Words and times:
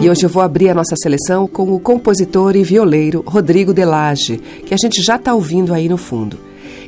E 0.00 0.08
hoje 0.08 0.24
eu 0.24 0.30
vou 0.30 0.42
abrir 0.42 0.68
a 0.68 0.74
nossa 0.74 0.94
seleção 0.96 1.48
com 1.48 1.72
o 1.72 1.80
compositor 1.80 2.54
e 2.54 2.62
violeiro 2.62 3.24
Rodrigo 3.26 3.74
Delage, 3.74 4.36
que 4.64 4.72
a 4.72 4.76
gente 4.76 5.02
já 5.02 5.16
está 5.16 5.34
ouvindo 5.34 5.74
aí 5.74 5.88
no 5.88 5.96
fundo. 5.96 6.38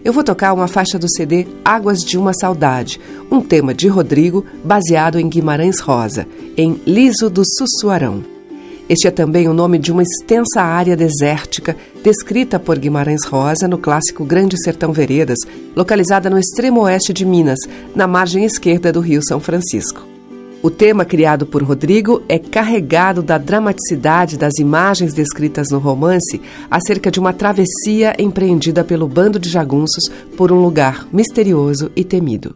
Eu 0.05 0.13
vou 0.13 0.23
tocar 0.23 0.53
uma 0.53 0.69
faixa 0.69 0.97
do 0.97 1.11
CD 1.11 1.45
Águas 1.65 1.99
de 1.99 2.17
uma 2.17 2.33
Saudade, 2.33 3.01
um 3.29 3.41
tema 3.41 3.75
de 3.75 3.89
Rodrigo 3.89 4.47
baseado 4.63 5.19
em 5.19 5.29
Guimarães 5.29 5.81
Rosa, 5.81 6.25
em 6.57 6.81
Liso 6.87 7.29
do 7.29 7.43
Sussuarão. 7.45 8.23
Este 8.89 9.09
é 9.09 9.11
também 9.11 9.49
o 9.49 9.53
nome 9.53 9.79
de 9.79 9.91
uma 9.91 10.05
extensa 10.05 10.63
área 10.63 10.97
desértica 10.97 11.77
descrita 12.05 12.61
por 12.61 12.79
Guimarães 12.79 13.25
Rosa 13.25 13.67
no 13.67 13.77
clássico 13.77 14.25
Grande 14.25 14.57
Sertão 14.63 14.93
Veredas, 14.93 15.39
localizada 15.75 16.31
no 16.31 16.39
extremo 16.39 16.83
oeste 16.83 17.13
de 17.13 17.27
Minas, 17.27 17.59
na 17.93 18.07
margem 18.07 18.45
esquerda 18.45 18.93
do 18.93 19.01
Rio 19.01 19.21
São 19.21 19.41
Francisco. 19.41 20.10
O 20.63 20.71
tema 20.71 21.07
criado 21.07 21.47
por 21.47 21.63
Rodrigo 21.63 22.23
é 22.29 22.39
carregado 22.39 23.23
da 23.23 23.39
dramaticidade 23.39 24.37
das 24.37 24.59
imagens 24.59 25.15
descritas 25.15 25.69
no 25.71 25.79
romance 25.79 26.39
acerca 26.71 27.11
de 27.11 27.19
uma 27.19 27.33
travessia 27.33 28.15
empreendida 28.19 28.85
pelo 28.85 29.09
bando 29.09 29.39
de 29.39 29.49
jagunços 29.49 30.05
por 30.37 30.53
um 30.53 30.61
lugar 30.61 31.09
misterioso 31.11 31.91
e 31.97 32.05
temido. 32.05 32.55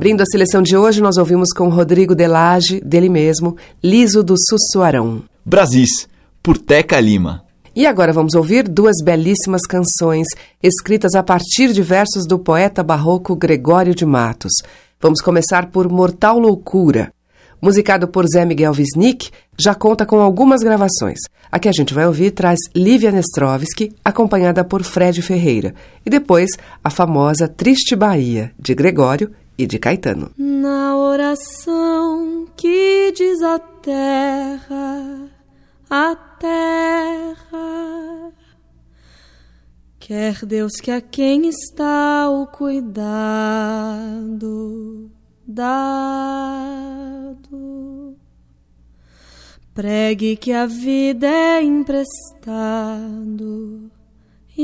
Abrindo 0.00 0.22
a 0.22 0.24
seleção 0.24 0.62
de 0.62 0.74
hoje, 0.74 1.02
nós 1.02 1.18
ouvimos 1.18 1.52
com 1.52 1.68
Rodrigo 1.68 2.14
Delage, 2.14 2.80
dele 2.80 3.10
mesmo, 3.10 3.58
Liso 3.84 4.22
do 4.22 4.34
Sussuarão. 4.48 5.22
Brasis, 5.44 6.08
por 6.42 6.56
Teca 6.56 6.98
Lima. 6.98 7.44
E 7.76 7.86
agora 7.86 8.10
vamos 8.10 8.32
ouvir 8.32 8.66
duas 8.66 8.96
belíssimas 9.04 9.60
canções 9.68 10.26
escritas 10.62 11.14
a 11.14 11.22
partir 11.22 11.74
de 11.74 11.82
versos 11.82 12.26
do 12.26 12.38
poeta 12.38 12.82
barroco 12.82 13.36
Gregório 13.36 13.94
de 13.94 14.06
Matos. 14.06 14.52
Vamos 14.98 15.20
começar 15.20 15.66
por 15.66 15.86
Mortal 15.90 16.38
Loucura. 16.38 17.12
Musicado 17.60 18.08
por 18.08 18.24
Zé 18.26 18.46
Miguel 18.46 18.72
Wisnik, 18.72 19.28
já 19.58 19.74
conta 19.74 20.06
com 20.06 20.18
algumas 20.18 20.62
gravações. 20.62 21.18
A 21.52 21.58
que 21.58 21.68
a 21.68 21.72
gente 21.72 21.92
vai 21.92 22.06
ouvir 22.06 22.30
traz 22.30 22.58
Lívia 22.74 23.12
Nestrovski, 23.12 23.92
acompanhada 24.02 24.64
por 24.64 24.82
Fred 24.82 25.20
Ferreira, 25.20 25.74
e 26.06 26.08
depois 26.08 26.52
a 26.82 26.88
famosa 26.88 27.46
Triste 27.46 27.94
Bahia, 27.94 28.50
de 28.58 28.74
Gregório 28.74 29.30
e 29.62 29.66
de 29.66 29.78
Caetano. 29.78 30.32
Na 30.38 30.96
oração 30.96 32.46
que 32.56 33.12
diz 33.12 33.42
a 33.42 33.58
terra, 33.58 35.28
a 35.88 36.16
terra, 36.38 38.32
quer 39.98 40.46
Deus 40.46 40.72
que 40.80 40.90
a 40.90 41.00
quem 41.00 41.48
está 41.48 42.30
o 42.30 42.46
cuidado 42.46 43.10
dado. 45.46 45.80
Pregue 49.74 50.36
que 50.36 50.52
a 50.52 50.66
vida 50.66 51.26
é 51.26 51.62
emprestado 51.62 52.80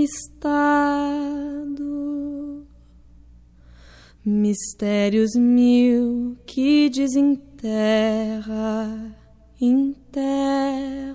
estado. 0.02 0.96
Mistérios 4.28 5.36
mil 5.36 6.36
que 6.44 6.90
desenterra, 6.90 7.70
enterra. 9.60 11.14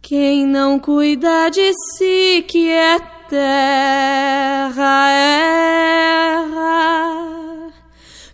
Quem 0.00 0.46
não 0.46 0.78
cuida 0.80 1.50
de 1.50 1.74
si, 1.74 2.42
que 2.48 2.70
é 2.70 2.98
terra, 3.28 5.10
erra 5.10 6.06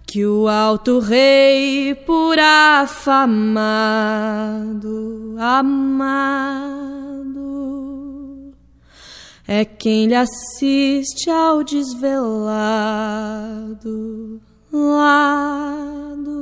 que 0.07 0.25
o 0.25 0.47
alto 0.47 1.01
rei 1.01 1.93
por 2.07 2.39
afamado, 2.39 3.67
amado, 5.41 7.02
é 9.55 9.67
quem 9.67 10.07
lhe 10.07 10.15
assiste 10.15 11.29
ao 11.29 11.63
desvelado 11.63 12.81
lado. 14.73 16.33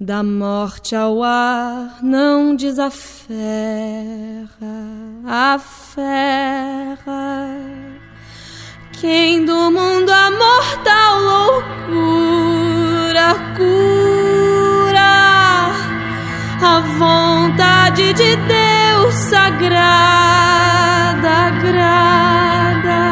Da 0.00 0.22
morte 0.22 0.96
ao 0.96 1.22
ar 1.22 2.02
não 2.02 2.56
desaferra, 2.56 3.28
aferra 5.26 7.04
quem 8.98 9.44
do 9.44 9.70
mundo 9.70 10.10
a 10.10 10.30
mortal 10.30 11.20
loucura 11.20 12.54
cura 13.54 14.73
a 16.64 16.80
vontade 16.80 18.14
de 18.14 18.36
Deus 18.36 19.14
sagrada 19.28 20.70
grada. 21.62 23.02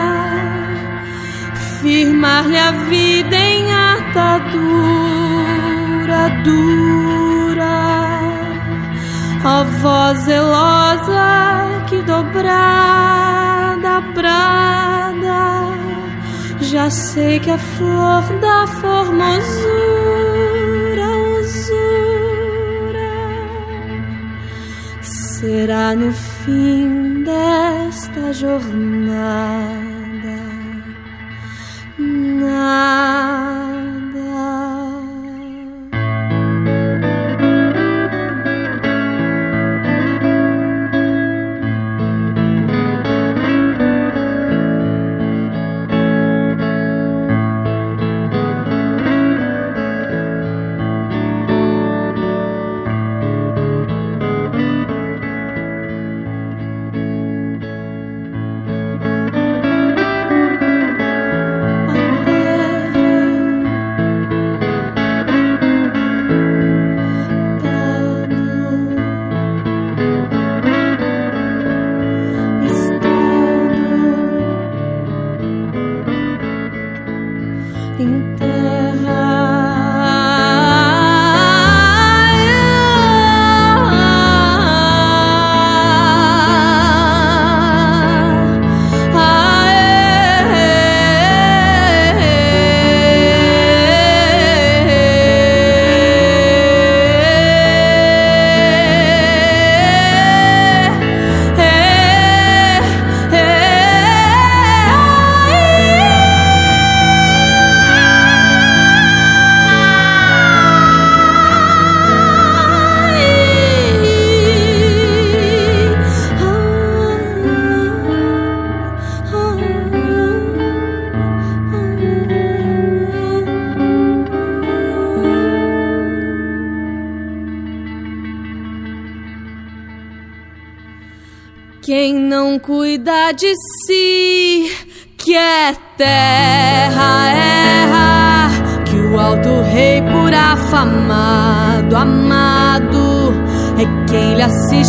Firmar-lhe 1.80 2.56
a 2.56 2.70
vida 2.88 3.36
em 3.36 3.70
atadura 3.70 4.72
dura. 6.42 7.76
A 9.44 9.64
voz 9.82 10.18
zelosa 10.20 11.84
que 11.88 12.00
dobrada 12.02 14.00
brada. 14.14 15.72
Já 16.60 16.88
sei 16.88 17.38
que 17.38 17.50
a 17.50 17.58
flor 17.58 18.22
da 18.40 18.66
formosura 18.66 19.48
usura 21.38 22.11
será 25.42 25.92
no 25.96 26.12
fim 26.12 27.24
desta 27.24 28.32
jornada 28.32 29.72
nada. 31.98 33.02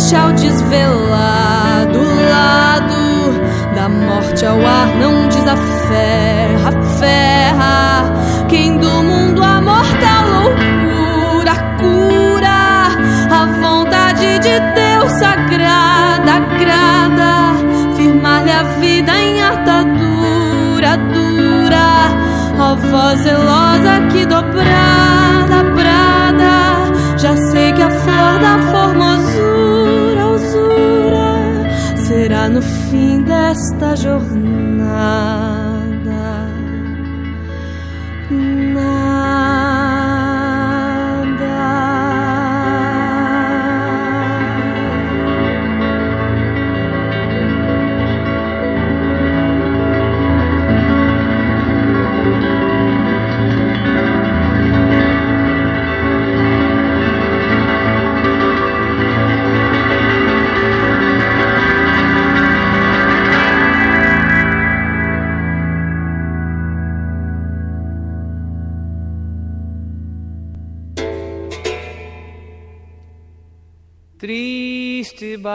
Assiste 0.04 0.16
ao 0.16 0.32
desvelado 0.32 1.98
lado, 2.30 3.74
da 3.74 3.88
morte 3.88 4.44
ao 4.44 4.58
ar 4.58 4.88
não 4.98 5.28
desaferra, 5.28 6.72
ferra, 6.98 8.46
quem 8.48 8.76
do 8.76 8.90
mundo 8.90 9.42
a 9.42 9.60
mortal 9.62 10.24
loucura 10.28 11.54
cura, 11.78 12.88
a 13.30 13.46
vontade 13.60 14.38
de 14.40 14.60
Deus 14.74 15.12
sagrada, 15.12 16.38
grada 16.58 17.54
firmar-lhe 17.96 18.52
a 18.52 18.62
vida 18.80 19.12
em 19.16 19.42
atadura 19.42 20.96
dura. 20.96 21.84
Ó 22.58 22.74
voz 22.74 23.20
zelosa 23.20 24.00
que 24.12 24.26
dobrada, 24.26 24.93
no 32.54 32.62
fim 32.62 33.24
desta 33.24 33.96
jornada. 33.96 35.73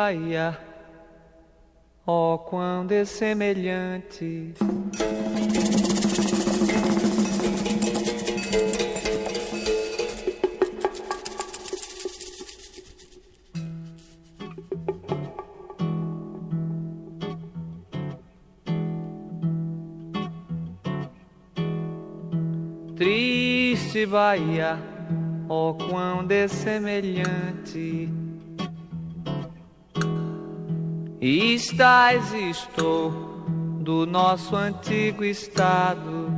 Bahia. 0.09 0.57
Oh, 2.03 2.39
quando 2.39 2.93
é 2.93 3.05
semelhante. 3.05 4.55
Triste 22.95 24.07
Bahia, 24.07 24.79
oh 25.47 25.75
quão 25.75 26.25
dessemelhante 26.25 28.09
é 28.25 28.28
estás 31.21 32.33
estou 32.33 33.11
do 33.81 34.05
nosso 34.05 34.55
antigo 34.55 35.23
estado. 35.23 36.29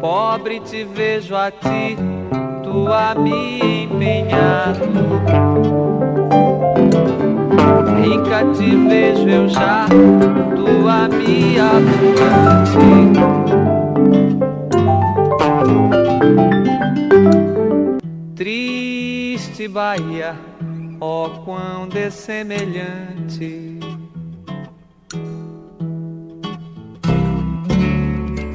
Pobre 0.00 0.60
te 0.60 0.84
vejo 0.84 1.36
a 1.36 1.50
ti, 1.50 1.96
tu 2.64 2.92
a 2.92 3.14
me 3.14 3.84
empenhado. 3.84 4.86
Rica 8.02 8.44
te 8.54 8.74
vejo 8.88 9.28
eu 9.28 9.48
já, 9.48 9.86
tu 10.56 10.88
a 10.88 11.08
me 11.08 11.60
abundante. 11.60 12.86
Bahia, 19.68 20.36
ó 21.00 21.26
oh, 21.26 21.30
quão 21.40 21.88
dessemelhante. 21.88 23.78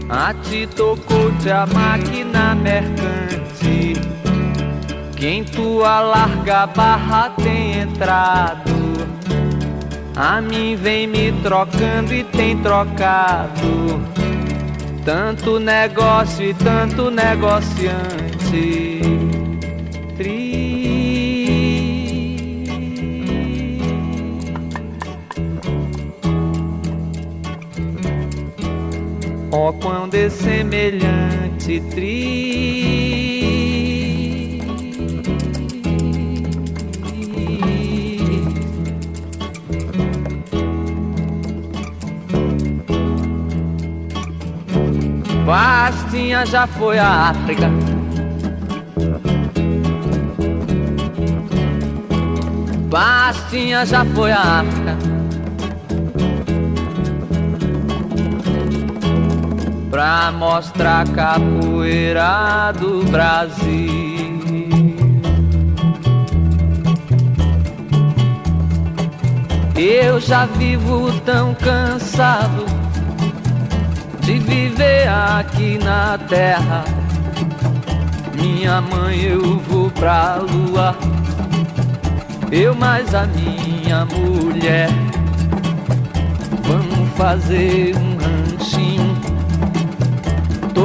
A 0.10 0.34
ti 0.34 0.68
tocou-te 0.68 1.50
a 1.50 1.66
máquina 1.66 2.54
mercante, 2.54 3.94
que 5.16 5.28
em 5.28 5.44
tua 5.44 6.02
larga 6.02 6.68
barra 6.68 7.30
tem 7.42 7.80
entrado. 7.80 8.72
A 10.16 10.42
mim 10.42 10.76
vem 10.76 11.08
me 11.08 11.32
trocando 11.42 12.14
e 12.14 12.24
tem 12.26 12.58
trocado. 12.58 14.02
Tanto 15.06 15.60
negócio 15.60 16.46
e 16.46 16.54
tanto 16.54 17.10
negociante. 17.10 19.02
Oh, 29.54 29.74
quão 29.74 30.08
dessemelhante 30.08 31.82
tri. 31.90 33.02
Bastinha 45.46 46.46
já 46.46 46.66
foi 46.66 46.98
a 46.98 47.10
África. 47.32 47.70
Bastinha 52.90 53.86
já 53.86 54.06
foi 54.06 54.32
a 54.32 54.62
África 54.62 55.11
pra 59.92 60.32
mostrar 60.32 61.06
capoeira 61.10 62.72
do 62.80 63.04
Brasil. 63.12 64.32
Eu 69.76 70.20
já 70.22 70.46
vivo 70.46 71.12
tão 71.22 71.54
cansado 71.56 72.66
de 74.22 74.40
viver 74.40 75.08
aqui 75.10 75.78
na 75.84 76.18
terra. 76.18 76.86
Minha 78.40 78.80
mãe, 78.80 79.22
eu 79.24 79.60
vou 79.60 79.92
pra 79.92 80.38
lua. 80.38 80.96
Eu 82.52 82.74
mais 82.76 83.14
a 83.14 83.26
minha 83.26 84.06
mulher. 84.06 84.90
Vamos 86.64 87.10
fazer 87.18 87.96
um 87.98 88.18
ranchinho 88.18 88.81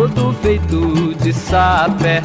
todo 0.09 0.33
feito 0.35 1.15
de 1.23 1.33
sapé. 1.33 2.23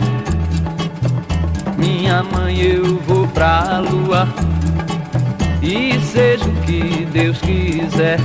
Minha 1.78 2.24
mãe, 2.24 2.62
eu 2.62 3.00
vou 3.08 3.28
pra 3.28 3.80
lua 3.80 4.28
e 5.62 6.00
seja 6.02 6.46
o 6.46 6.54
que 6.62 7.08
Deus 7.12 7.40
quiser. 7.40 8.20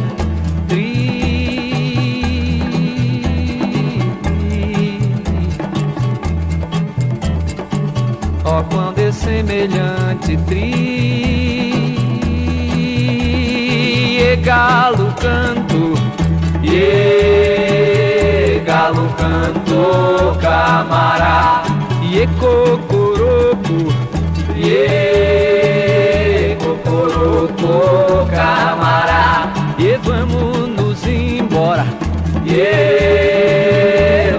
Ó, 8.44 8.60
oh, 8.60 8.64
quando 8.64 8.98
é 8.98 9.10
semelhante 9.10 10.36
tri 10.46 11.72
e 14.20 14.36
galo 14.36 15.12
canto, 15.20 15.94
yeah 16.62 17.55
galo 18.76 19.08
cantou 19.16 20.34
camará. 20.34 21.62
E 22.02 22.26
cocoroco. 22.38 23.78
E 24.54 26.54
cocoroco 26.62 28.26
camará. 28.30 29.50
E 29.78 29.96
vamos 30.04 30.68
nos 30.68 31.06
embora. 31.06 31.86
E 32.44 32.66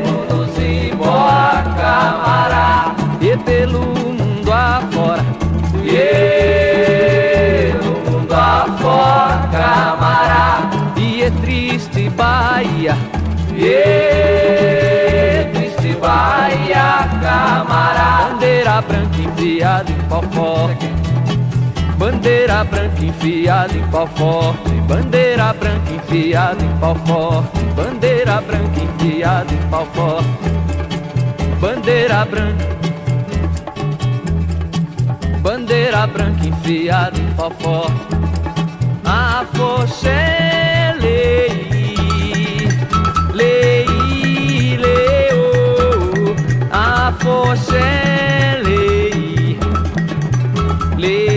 vamos 0.04 0.28
nos 0.30 0.56
embora 0.60 1.64
camará. 1.82 2.96
E 3.20 3.36
pelo 3.38 3.82
mundo 3.82 4.54
afora. 4.54 5.26
E 5.84 7.74
no 7.84 7.94
mundo 8.12 8.34
afora 8.34 9.50
camará. 9.52 10.70
E 10.96 11.24
é 11.24 11.32
triste 11.32 12.08
Bahia 12.12 12.96
e 13.58 15.50
triste 15.52 15.98
Bahia, 16.00 17.08
camarada 17.22 18.28
Bandeira 18.34 18.82
branca 18.82 19.20
enfiada 19.20 19.92
em 19.92 20.02
pau 20.08 20.24
forte. 20.32 20.88
Bandeira 21.98 22.64
branca 22.64 23.04
enfiada 23.04 23.74
em 23.74 23.88
pau 23.88 24.08
forte. 24.08 24.72
Bandeira 24.88 25.54
branca 25.54 25.92
enfiada 25.92 26.64
em 26.64 26.78
pau 26.78 26.96
forte. 26.96 27.60
Bandeira 27.76 28.42
branca 28.42 28.80
enfiada 28.84 29.54
em 29.54 29.70
forte. 29.86 30.28
Bandeira 31.60 32.26
branca. 32.26 32.66
Bandeira 35.42 36.08
branca 36.08 36.48
enfiada 36.48 37.18
em 37.20 37.34
pau 37.34 37.52
forte. 37.60 38.08
A 39.04 39.46
Leave. 50.98 51.37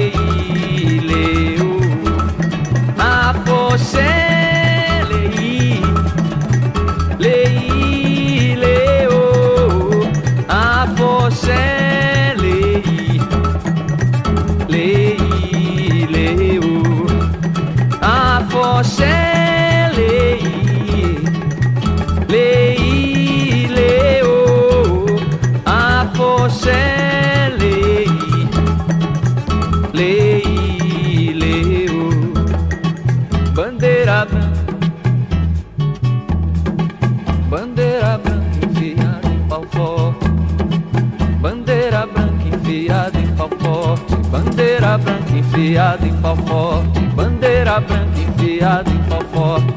Em 48.42 49.24
forte. 49.32 49.74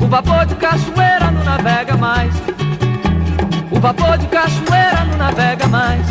O 0.00 0.06
vapor 0.06 0.46
de 0.46 0.54
cachoeira 0.54 1.30
não 1.30 1.44
navega 1.44 1.96
mais, 1.96 2.32
o 3.70 3.80
vapor 3.80 4.18
de 4.18 4.26
cachoeira 4.26 5.04
não 5.06 5.16
navega 5.16 5.66
mais. 5.66 6.06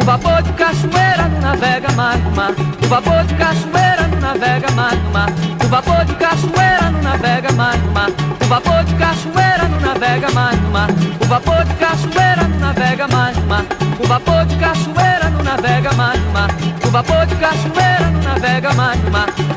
O 0.00 0.04
vapor 0.04 0.42
de 0.42 0.52
cachoeira 0.52 1.28
não 1.28 1.40
navega 1.40 1.92
mais 1.92 2.22
no 2.24 2.30
mar. 2.30 2.52
O 2.82 2.86
vapor 2.86 3.24
de 3.24 3.34
cachoeira 3.34 4.08
não 4.08 4.20
navega 4.20 4.70
mais 4.72 5.02
no 5.02 5.10
mar. 5.10 5.28
O 5.62 5.68
vapor 5.68 6.04
de 6.04 6.14
cachoeira 6.14 6.90
não 6.90 7.02
navega 7.02 7.52
mais 7.52 7.82
no 7.82 7.92
mar. 7.92 8.08
O 8.42 8.46
vapor 8.46 8.84
de 8.84 8.94
cachoeira 8.94 9.68
não 9.68 9.80
navega 9.80 10.30
mais 10.30 10.62
no 10.62 10.70
mar. 10.70 10.88
O 11.20 11.26
vapor 11.26 11.64
de 11.64 11.74
cachoeira 11.74 12.48
não 12.48 12.58
navega 12.58 13.08
mais 13.08 13.36
no 13.36 13.46
mar. 13.46 13.64
O 13.98 14.06
vapor 14.06 14.46
de 14.46 14.56
cachoeira 14.56 15.30
não 15.30 15.42
navega 15.42 15.92
mais 15.92 16.20
no 16.20 16.30
mar. 16.32 16.50
O 16.86 16.90
vapor 16.90 17.26
de 17.26 17.34
cachoeira 17.36 18.10
não 18.10 18.22
navega 18.22 18.72
mais 18.72 19.02
no 19.02 19.10
mar. 19.10 19.49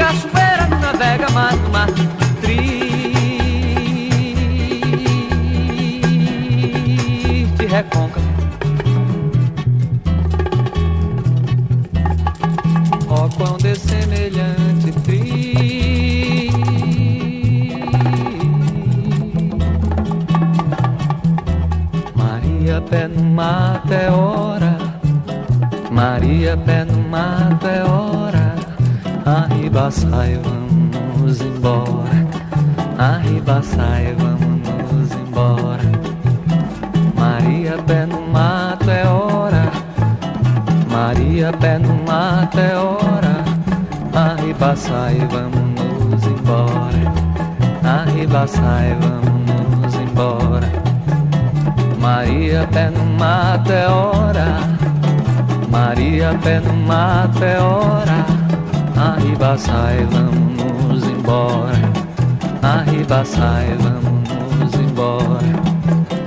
Cachoeira 0.00 0.66
navega 0.80 1.28
mais 1.30 1.60
no 1.60 1.68
mar. 1.68 1.88
Triste 2.40 2.86
recôncavo. 7.66 8.30
Ó 13.08 13.28
quão 13.36 13.56
dessemelhante 13.58 14.92
triste 15.04 15.30
Maria 22.14 22.80
pé 22.80 23.08
no 23.08 23.22
mato 23.22 23.92
é 23.92 24.10
hora 24.10 24.78
Maria 25.90 26.56
pé 26.56 26.84
no 26.84 27.02
mato 27.08 27.66
é 27.66 27.82
hora 27.82 28.29
Arriba 29.24 29.90
sai, 29.90 30.40
vamos 30.42 31.40
embora. 31.40 32.26
Arriba 32.98 33.62
sai, 33.62 34.14
vamos 34.18 35.12
embora. 35.12 35.90
Maria 37.14 37.76
pé 37.86 38.06
no 38.06 38.20
mato 38.22 38.90
é 38.90 39.06
hora. 39.06 39.70
Maria 40.90 41.52
pé 41.52 41.78
no 41.78 41.94
mato 42.04 42.58
é 42.58 42.76
hora. 42.76 43.44
Arriba 44.14 44.74
sai, 44.74 45.18
vamos 45.30 46.24
embora. 46.24 47.12
Arriba 47.84 48.46
sai, 48.46 48.96
vamos 49.00 49.94
embora. 49.96 50.68
Maria 52.00 52.66
pé 52.72 52.90
no 52.90 53.04
mato 53.04 53.70
é 53.70 53.86
hora. 53.86 54.46
Maria 55.70 56.34
pé 56.42 56.60
no 56.60 56.72
mato 56.72 57.44
é 57.44 57.60
hora 57.60 58.49
Arriba 59.00 59.56
sai, 59.56 60.06
vamos 60.12 61.02
embora. 61.04 61.72
Arriba 62.60 63.24
sai, 63.24 63.74
vamos 63.80 64.74
embora. 64.74 65.40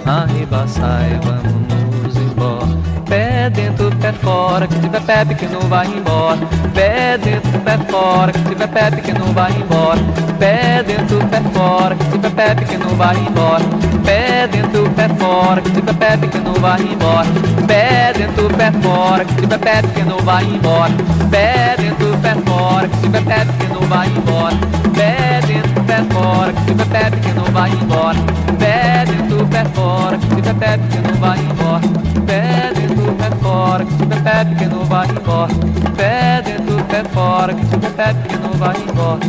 Arriba 0.07 0.67
sai, 0.67 1.19
vamos 1.23 2.15
embora. 2.17 2.67
Pé 3.07 3.51
dentro, 3.51 3.91
pé 4.01 4.11
fora, 4.13 4.65
que 4.65 4.75
tiver 4.79 5.01
pé 5.03 5.23
pequeno 5.23 5.59
vai 5.69 5.85
embora. 5.85 6.39
Pé 6.73 7.15
dentro, 7.19 7.59
pé 7.59 7.77
fora, 7.91 8.31
que 8.31 8.39
tiver 8.39 8.67
pé 8.67 8.89
pequeno 8.89 9.25
vai 9.33 9.51
embora. 9.55 10.01
Pé 10.39 10.81
dentro, 10.81 11.19
pé 11.29 11.41
fora, 11.53 11.95
que 11.95 12.05
tiver 12.05 12.31
pé 12.31 12.55
pequeno 12.55 12.95
vai 12.97 13.17
embora. 13.17 13.63
Pé 14.03 14.47
dentro, 14.47 14.89
pé 14.95 15.09
fora, 15.09 15.61
que 15.61 15.69
tiver 15.69 15.95
pé 15.95 16.17
pequeno 16.17 16.53
vai 16.55 16.81
embora. 16.81 17.27
Pé 17.67 18.13
dentro, 18.17 18.47
pé 18.47 18.71
fora, 18.81 19.25
que 19.25 19.33
tiver 19.35 19.59
pé 19.59 19.81
pequeno 19.83 20.17
vai 20.23 20.43
embora. 20.43 20.91
Pé 21.29 21.75
dentro, 21.77 22.12
fora, 22.31 22.87
que 22.87 22.97
se 22.97 23.09
bebe 23.09 23.53
que 23.59 23.67
não 23.67 23.81
vai 23.81 24.07
embora. 24.07 24.55
Bebe 24.93 25.61
tu 25.73 25.83
pé 25.83 26.03
fora, 26.13 26.53
que 26.53 26.65
se 26.65 26.85
bebe 26.85 27.19
que 27.19 27.33
não 27.33 27.45
vai 27.45 27.69
embora. 27.71 28.17
Bebe 28.57 29.23
tu 29.29 29.47
pé 29.47 29.65
fora, 29.73 30.17
que 30.17 30.35
se 30.35 30.53
bebe 30.53 30.87
que 30.87 30.97
não 30.99 31.15
vai 31.19 31.39
embora. 31.39 31.87
Bebe 32.25 32.87
tu 32.95 33.13
pé 33.13 33.29
fora, 33.41 33.85
que 33.85 33.93
se 33.93 34.05
bebe 34.05 34.55
que 34.55 34.65
não 34.65 34.85
vai 34.85 35.07
embora. 35.07 35.53
Bebe 35.97 36.63
tu 36.63 36.83
pé 36.85 37.03
fora, 37.13 37.53
que 37.53 37.65
se 37.65 37.77
bebe 37.77 38.27
que 38.29 38.37
não 38.37 38.53
vai 38.53 38.75
embora. 38.77 39.19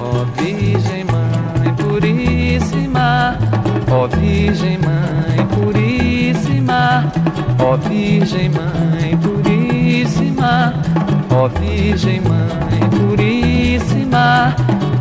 Ó 0.00 0.20
oh, 0.20 0.24
Virgem 0.36 1.04
Mãe 1.04 1.74
Puríssima, 1.74 3.38
ó 3.90 4.04
oh, 4.04 4.08
Virgem 4.08 4.78
Mãe 4.78 5.46
Puríssima, 5.46 7.12
ó 7.58 7.74
oh, 7.74 7.76
Virgem 7.88 8.50
Mãe 8.50 9.16
Puríssima 9.16 10.74
ó 11.34 11.48
Virgem 11.48 12.20
Mãe 12.20 12.88
Puríssima, 12.90 14.54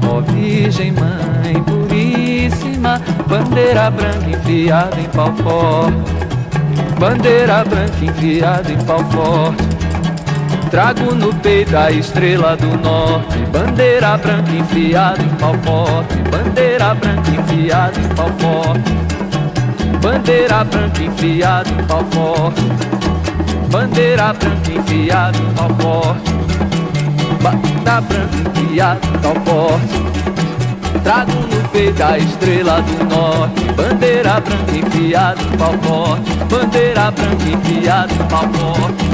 ó 0.09 0.19
Virgem 0.21 0.91
Mãe 0.91 1.63
Puríssima, 1.63 2.99
bandeira 3.27 3.91
branca 3.91 4.29
enfiada 4.29 4.99
em 4.99 5.09
pau 5.09 5.31
forte, 5.35 6.99
bandeira 6.99 7.63
branca 7.63 8.03
enfiada 8.03 8.71
em 8.71 8.77
pau 8.77 8.99
forte. 9.11 9.73
Trago 10.71 11.13
no 11.13 11.31
peito 11.35 11.77
a 11.77 11.91
estrela 11.91 12.57
do 12.57 12.65
norte 12.79 13.37
Bandeira 13.51 14.17
branca 14.17 14.51
enfiada 14.51 15.21
em 15.21 15.29
pau 15.35 15.53
forte 15.61 16.15
Bandeira 16.31 16.95
branca 16.95 17.29
enfiada 17.29 17.99
em 17.99 18.07
pau 18.15 18.29
forte 18.39 18.91
Bandeira 20.01 20.63
branca 20.63 21.03
enfiada 21.03 21.69
em 21.69 21.85
pau 21.85 22.03
forte 22.09 23.02
Bandeira 23.73 24.31
branca 24.33 24.71
enfiada 24.71 25.35
em 25.35 25.53
pau 25.55 25.67
forte. 25.79 26.31
Bandeira 27.41 28.01
branca 28.01 28.37
enfiada 28.61 28.99
em 29.07 29.19
pau 29.19 29.33
forte. 29.43 30.99
Trago 31.03 31.31
no 31.31 31.69
peito 31.69 32.03
a 32.03 32.19
estrela 32.19 32.83
do 32.83 33.03
norte. 33.05 33.63
Bandeira 33.75 34.39
branca 34.41 34.77
enfiada 34.77 35.41
em 35.41 35.57
pau 35.57 35.73
forte. 35.81 36.31
Bandeira 36.51 37.09
branca 37.09 37.49
enfiada 37.49 38.13
em 38.13 38.27
pau 38.27 38.47
forte. 38.53 39.05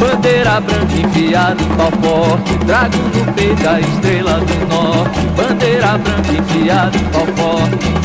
Bandeira 0.00 0.60
branca 0.60 0.94
enfiada 0.96 1.62
em 1.62 1.68
pau 1.76 1.92
Trago 2.66 2.96
no 3.14 3.32
peito 3.32 3.68
a 3.68 3.80
estrela 3.80 4.40
do 4.40 4.74
norte. 4.74 5.20
Bandeira 5.36 5.98
branca 5.98 6.32
enfiada 6.32 6.96
em 6.96 7.04
pau 7.04 7.26
forte 7.36 8.01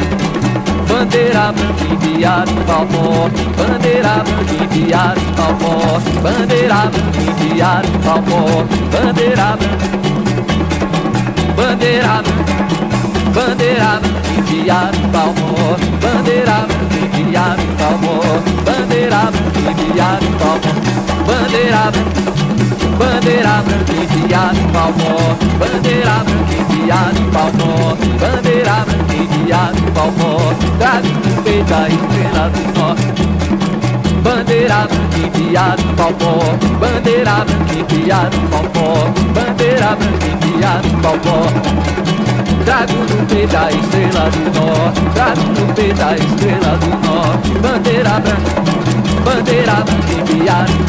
Bandeira 0.88 1.52
branca 1.52 1.84
enviada 1.92 2.52
em 2.52 2.64
Valpor 2.66 3.30
Bandeira 3.58 4.24
branca 4.24 4.54
enviada 4.64 5.20
em 5.20 5.32
Valpor 5.34 6.02
Bandeira 6.22 6.80
branca 6.92 7.20
enviada 7.22 7.88
em 7.88 7.98
Valpor 8.00 8.66
Bandeira 8.92 9.58
branca. 9.58 9.88
Bandeira 11.56 12.22
branca. 12.24 12.48
Bandeira 13.34 14.00
branca 14.00 14.30
enviada 14.38 14.92
viado 14.92 15.12
Valpor 15.12 15.78
Bandeira 16.02 16.58
branca 16.68 16.96
enviada 17.16 17.56
viado 17.58 17.78
Valpor 17.78 18.40
Bandeira 18.66 19.22
branca 19.32 19.60
enviada 19.60 20.20
viado 20.20 20.26
Valpor 20.40 20.76
Bandeira 21.28 21.92
branca. 21.92 22.67
Bandeira 22.98 23.62
branca 23.62 23.94
enfiada 23.94 24.58
em 24.58 24.68
forte 24.74 25.46
Bandeira 25.60 26.24
branca 26.24 26.54
enfiada 26.54 27.20
em 27.20 27.32
forte 27.32 28.08
Bandeira 28.20 28.76
branca 28.86 29.14
enfiada 29.14 29.78
em 29.78 29.92
forte 29.94 30.66
Trago 30.80 31.08
no 31.08 31.44
peito 31.44 31.74
a 31.74 31.88
estrela 31.88 32.50
do 32.50 32.62
norte 32.80 33.24
Bandeira 34.24 34.88
branca 34.88 35.18
enfiada 35.28 35.82
em 35.82 35.96
forte 35.96 36.66
Bandeira 36.80 37.36
branca 37.46 37.74
enfiada 37.74 38.36
em 38.36 38.48
forte 38.50 39.22
Bandeira 39.34 39.96
branca 39.96 40.28
enfiada 40.28 40.88
em 40.88 41.00
forte 41.02 41.70
Trago 42.66 42.94
no 42.94 43.26
peito 43.28 43.58
a 43.58 43.72
estrela 43.72 44.30
do 44.32 44.40
norte 44.60 45.02
Trago 45.14 45.42
no 45.42 45.74
peito 45.74 46.02
a 46.02 46.16
estrela 46.16 46.78
do 46.78 46.90
norte 47.08 47.50
Bandeira 47.60 48.20
branca 48.20 49.07
Bandeira 49.28 49.84
branca 49.84 50.14
enfiada 50.14 50.72
em 50.72 50.84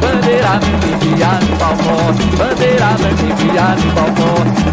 Bandeira 0.00 0.58
branca 0.58 0.88
enfiada 0.88 1.44
em 1.44 1.54
Bandeira 2.36 2.88
branca 2.98 3.22
enfiada 3.22 3.80
em 3.80 3.90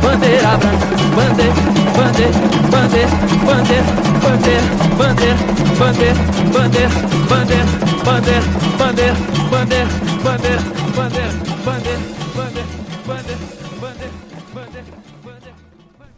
Bandeira 0.01 0.57
branca 0.57 0.89
bandeira, 1.19 1.53
bandeira, 1.95 2.33
bandeira, 2.71 3.11
bandeira, 3.45 3.85
bandeira, 4.25 4.65
bandeira, 4.97 5.37
bandeira, 5.77 6.15
bandeira, 6.49 6.49
bandeira, 6.49 6.93
bandeira, 7.29 7.65
bandeira, 8.05 8.45
bandeira, 8.79 9.15
bandeira, 9.51 9.89
bandeira, 10.23 10.61
bandeira, 11.65 11.88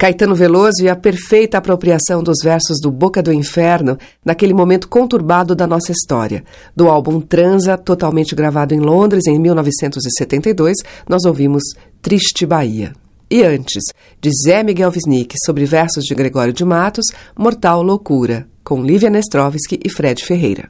Caetano 0.01 0.33
Veloso 0.33 0.81
e 0.81 0.89
a 0.89 0.95
perfeita 0.95 1.59
apropriação 1.59 2.23
dos 2.23 2.39
versos 2.43 2.81
do 2.81 2.89
Boca 2.89 3.21
do 3.21 3.31
Inferno 3.31 3.99
naquele 4.25 4.51
momento 4.51 4.87
conturbado 4.87 5.53
da 5.53 5.67
nossa 5.67 5.91
história. 5.91 6.43
Do 6.75 6.89
álbum 6.89 7.21
Transa, 7.21 7.77
totalmente 7.77 8.33
gravado 8.33 8.73
em 8.73 8.79
Londres 8.79 9.27
em 9.27 9.37
1972, 9.37 10.77
nós 11.07 11.23
ouvimos 11.23 11.61
Triste 12.01 12.47
Bahia. 12.47 12.93
E 13.29 13.43
antes, 13.43 13.83
de 14.19 14.31
Zé 14.43 14.63
Miguel 14.63 14.89
Wisnik 14.89 15.35
sobre 15.45 15.65
versos 15.65 16.03
de 16.03 16.15
Gregório 16.15 16.51
de 16.51 16.65
Matos, 16.65 17.05
Mortal 17.37 17.83
Loucura, 17.83 18.47
com 18.63 18.81
Lívia 18.81 19.11
Nestrovski 19.11 19.79
e 19.85 19.87
Fred 19.87 20.25
Ferreira. 20.25 20.67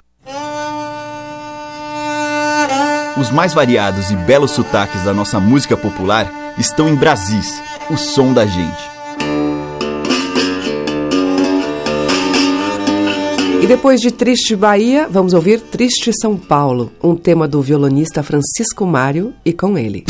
Os 3.18 3.32
mais 3.32 3.54
variados 3.54 4.12
e 4.12 4.16
belos 4.18 4.52
sotaques 4.52 5.06
da 5.06 5.14
nossa 5.14 5.40
música 5.40 5.78
popular 5.78 6.54
estão 6.58 6.90
em 6.90 6.96
Brasis, 6.96 7.62
o 7.90 7.96
som 7.96 8.34
da 8.34 8.46
gente. 8.46 9.01
E 13.62 13.68
depois 13.68 14.02
de 14.02 14.10
Triste 14.10 14.56
Bahia, 14.56 15.08
vamos 15.08 15.36
ouvir 15.36 15.62
Triste 15.62 16.12
São 16.20 16.36
Paulo, 16.36 16.92
um 17.02 17.16
tema 17.16 17.48
do 17.48 17.62
violonista 17.62 18.24
Francisco 18.24 18.88
Mário 18.88 19.36
e 19.46 19.54
com 19.54 19.78
ele. 19.78 20.04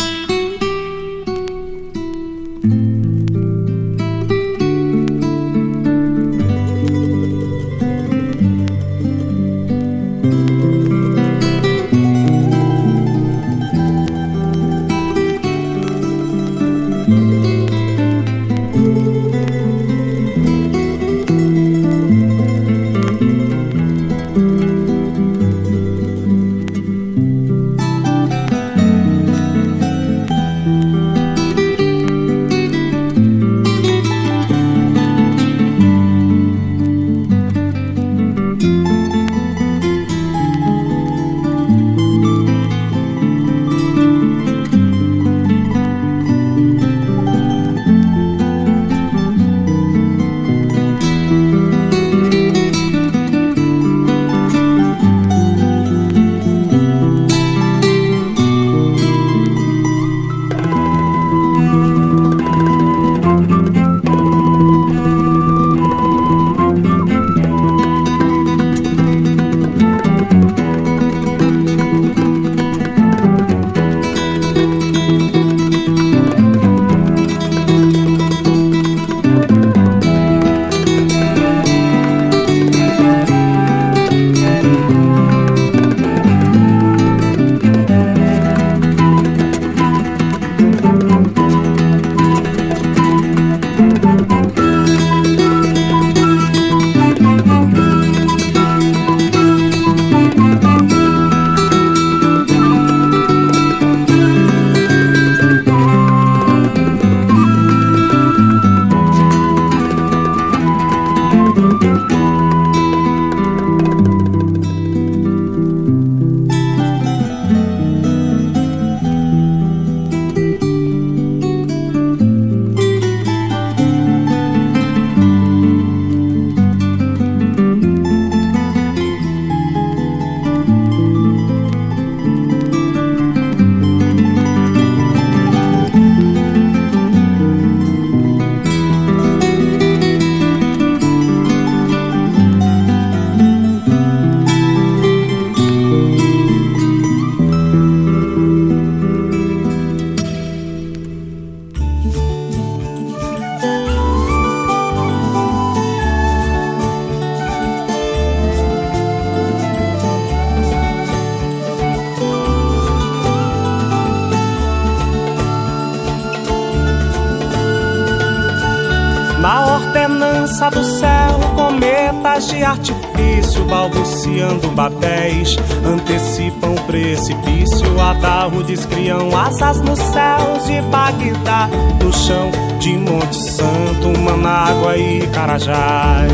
De 172.48 172.64
artifício, 172.64 173.64
balbuciando 173.66 174.70
babéis, 174.72 175.58
antecipam 175.86 176.72
o 176.72 176.82
precipício. 176.82 178.00
Adarro 178.00 178.64
descriam 178.64 179.30
asas 179.38 179.80
nos 179.82 180.00
céus 180.00 180.66
de 180.66 180.82
Bagdá, 180.90 181.70
no 182.04 182.12
chão 182.12 182.50
de 182.80 182.98
Monte 182.98 183.36
Santo, 183.36 184.18
Manágua 184.20 184.98
e 184.98 185.28
Carajás. 185.28 186.32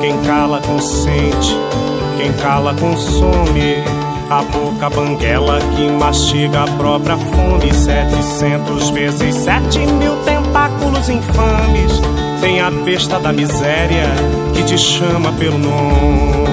Quem 0.00 0.16
cala 0.22 0.60
consente, 0.60 1.56
quem 2.18 2.32
cala 2.34 2.74
consome. 2.74 3.82
A 4.28 4.42
boca 4.42 4.90
banguela 4.90 5.60
que 5.76 5.88
mastiga 5.88 6.64
a 6.64 6.66
própria 6.76 7.16
fome. 7.16 7.72
Setecentos 7.72 8.90
vezes 8.90 9.34
sete 9.36 9.78
mil 9.78 10.16
tentáculos 10.24 11.08
infames 11.08 12.25
tem 12.46 12.60
a 12.60 12.70
besta 12.70 13.18
da 13.18 13.32
miséria 13.32 14.06
que 14.54 14.62
te 14.62 14.78
chama 14.78 15.32
pelo 15.32 15.58
nome. 15.58 16.46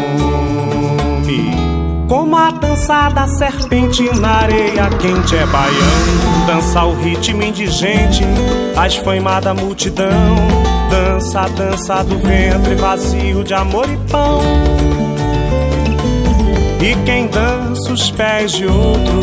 Como 2.10 2.36
a 2.36 2.50
dança 2.50 3.10
da 3.10 3.28
serpente 3.28 4.04
na 4.20 4.38
areia 4.38 4.90
quente 4.90 5.36
é 5.36 5.46
baiano. 5.46 6.48
Dança 6.48 6.84
o 6.84 7.00
ritmo 7.00 7.44
indigente, 7.44 8.24
a 8.76 8.88
esfaimada 8.88 9.54
multidão. 9.54 10.36
Dança 10.90 11.42
a 11.42 11.48
dança 11.48 12.04
do 12.04 12.18
ventre 12.18 12.74
vazio 12.74 13.44
de 13.44 13.54
amor 13.54 13.88
e 13.88 13.98
pão. 14.12 14.42
E 16.82 16.96
quem 17.06 17.28
dança 17.28 17.94
os 17.94 18.10
pés 18.10 18.52
de 18.54 18.66
outro 18.66 19.20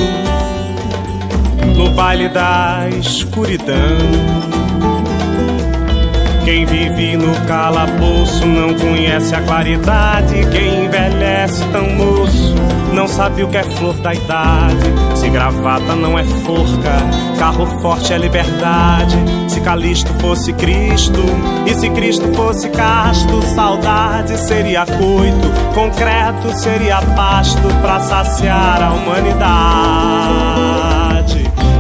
no 1.77 1.91
baile 1.91 2.29
da 2.29 2.89
escuridão. 2.97 4.40
Quem 6.45 6.65
vive 6.65 7.17
no 7.17 7.35
calabouço 7.47 8.47
não 8.47 8.75
conhece 8.75 9.35
a 9.35 9.41
claridade. 9.43 10.35
Quem 10.51 10.87
envelhece 10.87 11.65
tão 11.67 11.89
moço 11.91 12.55
não 12.93 13.07
sabe 13.07 13.45
o 13.45 13.49
que 13.49 13.57
é 13.59 13.63
flor 13.63 13.95
da 13.95 14.15
idade. 14.15 14.77
Se 15.15 15.29
gravata 15.29 15.95
não 15.95 16.19
é 16.19 16.25
forca, 16.25 16.93
carro 17.39 17.67
forte 17.81 18.13
é 18.13 18.19
liberdade. 18.19 19.17
Se 19.49 19.61
Calisto 19.61 20.13
fosse 20.15 20.53
Cristo 20.55 21.23
e 21.67 21.75
se 21.75 21.91
Cristo 21.91 22.33
fosse 22.35 22.69
casto, 22.71 23.43
saudade 23.55 24.37
seria 24.39 24.87
coito, 24.87 25.49
concreto 25.75 26.53
seria 26.55 27.03
pasto 27.15 27.69
para 27.83 28.01
saciar 28.01 28.83
a 28.83 28.91
humanidade. 28.93 29.41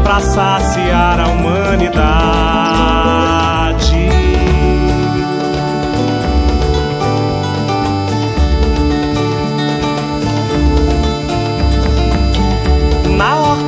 Para 0.02 0.20
saciar 0.20 1.20
a 1.20 1.28
humanidade. 1.28 3.19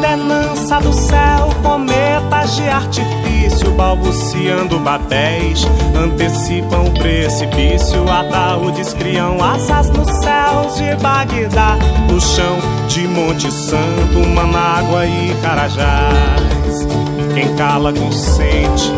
Ordenança 0.02 0.80
do 0.80 0.92
céu, 0.92 1.48
cometas 1.62 2.56
de 2.56 2.68
artifício, 2.68 3.70
balbuciando 3.76 4.80
babéis, 4.80 5.64
antecipam 5.96 6.86
o 6.86 6.90
precipício, 6.90 8.04
ataúdes 8.10 8.92
criam 8.94 9.42
asas 9.42 9.90
nos 9.90 10.08
céus 10.08 10.74
de 10.76 10.96
Bagdá, 10.96 11.76
no 12.10 12.20
chão 12.20 12.58
de 12.88 13.06
Monte 13.06 13.50
Santo, 13.52 14.18
Manágua 14.34 15.06
e 15.06 15.36
Carajás. 15.40 16.86
Quem 17.32 17.54
cala 17.54 17.92
consente, 17.92 18.90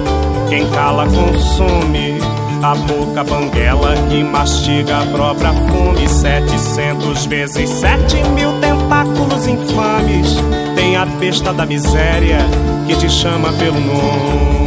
quem 0.48 0.66
cala 0.70 1.06
consome 1.06 2.18
A 2.64 2.74
boca 2.74 3.22
banguela 3.22 3.94
que 4.08 4.24
mastiga 4.24 5.02
a 5.02 5.06
própria 5.08 5.52
fome. 5.52 6.08
Setecentos 6.08 7.26
vezes 7.26 7.68
sete 7.68 8.16
mil 8.30 8.58
tentáculos 8.58 9.46
infames. 9.46 10.34
Tem 10.74 10.96
a 10.96 11.04
besta 11.04 11.52
da 11.52 11.66
miséria 11.66 12.38
que 12.86 12.96
te 12.96 13.10
chama 13.10 13.52
pelo 13.52 13.78
nome. 13.78 14.64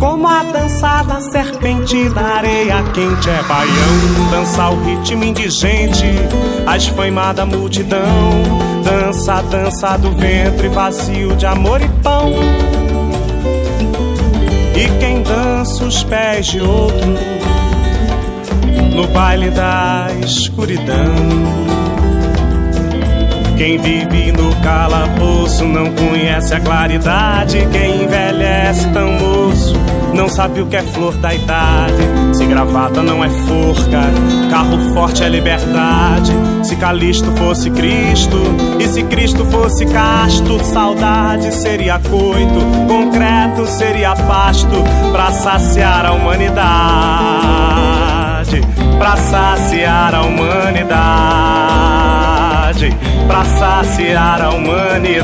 Como 0.00 0.26
a 0.26 0.42
dança 0.42 1.04
da 1.04 1.20
serpente 1.20 2.08
da 2.08 2.38
areia 2.38 2.82
quente. 2.92 3.30
É 3.30 3.40
baião, 3.44 4.28
dança 4.32 4.70
o 4.70 4.82
ritmo 4.82 5.22
indigente. 5.22 6.04
A 6.66 6.76
esfaimada 6.76 7.46
multidão 7.46 8.70
Dança 8.82 9.42
dança 9.42 9.96
do 9.98 10.10
ventre 10.12 10.68
vazio 10.68 11.36
de 11.36 11.46
amor 11.46 11.80
e 11.80 11.88
pão 12.02 12.32
e 14.74 14.98
quem 14.98 15.22
dança 15.22 15.84
os 15.84 16.02
pés 16.04 16.46
de 16.46 16.60
outro 16.60 17.14
no 18.94 19.06
baile 19.08 19.50
da 19.50 20.08
escuridão. 20.22 21.79
Quem 23.60 23.76
vive 23.76 24.32
no 24.32 24.56
calabouço 24.62 25.66
não 25.66 25.92
conhece 25.92 26.54
a 26.54 26.60
claridade. 26.60 27.68
Quem 27.70 28.04
envelhece 28.04 28.88
tão 28.88 29.12
moço 29.12 29.74
não 30.14 30.30
sabe 30.30 30.62
o 30.62 30.66
que 30.66 30.76
é 30.76 30.82
flor 30.82 31.12
da 31.18 31.34
idade. 31.34 32.02
Se 32.32 32.46
gravata 32.46 33.02
não 33.02 33.22
é 33.22 33.28
forca, 33.28 34.00
carro 34.50 34.78
forte 34.94 35.22
é 35.22 35.28
liberdade. 35.28 36.32
Se 36.62 36.74
Calisto 36.76 37.30
fosse 37.32 37.68
Cristo, 37.68 38.38
e 38.78 38.88
se 38.88 39.02
Cristo 39.02 39.44
fosse 39.44 39.84
casto, 39.84 40.58
saudade 40.64 41.52
seria 41.52 41.98
coito, 41.98 42.60
concreto 42.88 43.66
seria 43.66 44.16
pasto 44.16 44.82
pra 45.12 45.32
saciar 45.32 46.06
a 46.06 46.12
humanidade. 46.12 46.62
Pra 48.96 49.18
saciar 49.18 50.14
a 50.14 50.22
humanidade. 50.22 51.99
Pra 53.26 53.44
saciar 53.44 54.40
a 54.42 54.50
humanidade. 54.50 55.20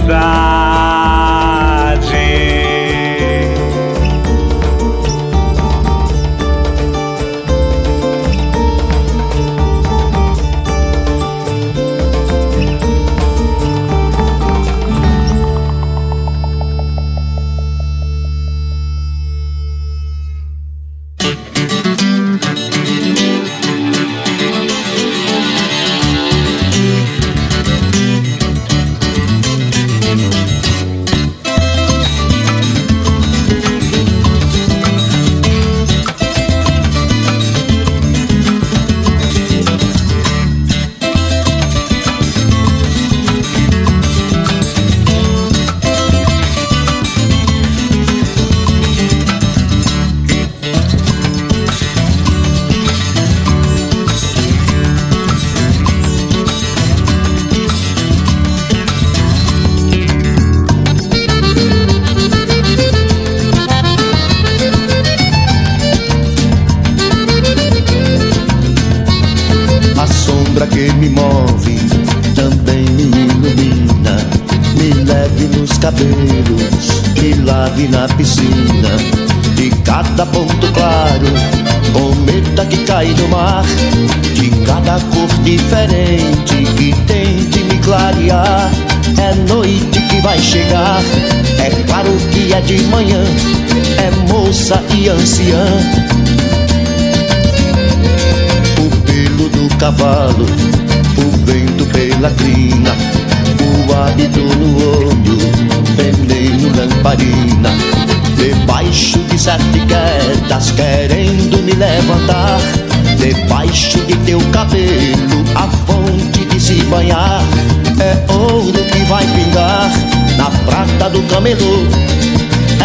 Vai 119.16 119.26
pingar 119.28 119.90
na 120.36 120.50
prata 120.66 121.08
do 121.08 121.22
camelô. 121.22 121.86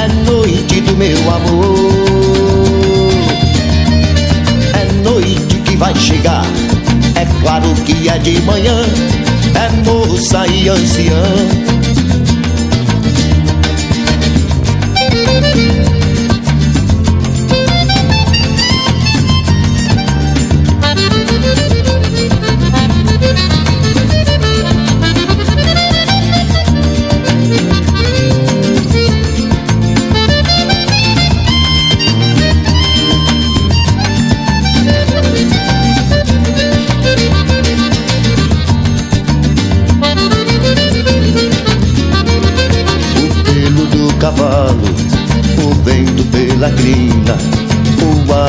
É 0.02 0.08
noite 0.24 0.80
do 0.80 0.96
meu 0.96 1.20
amor 1.30 1.92
noite 5.04 5.58
que 5.66 5.76
vai 5.76 5.94
chegar. 5.96 6.46
É 7.16 7.26
claro 7.42 7.74
que 7.86 8.08
é 8.08 8.18
de 8.20 8.40
manhã, 8.44 8.78
é 9.56 9.70
moça 9.86 10.48
e 10.48 10.70
anciã. 10.70 11.22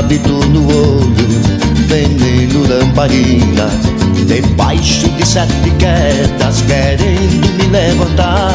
Hábito 0.02 0.32
no 0.48 0.66
olho, 0.66 1.28
veneno 1.86 2.66
lamparina. 2.68 3.68
Debaixo 4.26 5.08
de 5.10 5.26
sete 5.26 5.70
quedas, 5.78 6.62
querendo 6.62 7.48
me 7.56 7.66
levantar. 7.66 8.54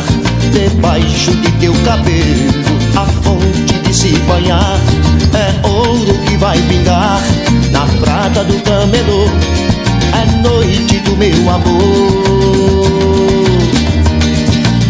Debaixo 0.52 1.32
de 1.36 1.52
teu 1.54 1.74
cabelo, 1.86 2.52
a 2.96 3.06
fonte 3.24 3.80
de 3.82 3.94
se 3.94 4.18
banhar. 4.20 4.80
É 5.34 5.68
ouro 5.68 6.14
que 6.26 6.38
vai 6.38 6.60
pingar 6.64 7.22
na 7.72 7.86
prata 8.02 8.44
do 8.44 8.60
camelô. 8.64 9.26
É 10.14 10.42
noite 10.42 11.00
do 11.00 11.16
meu 11.18 11.50
amor. 11.50 12.88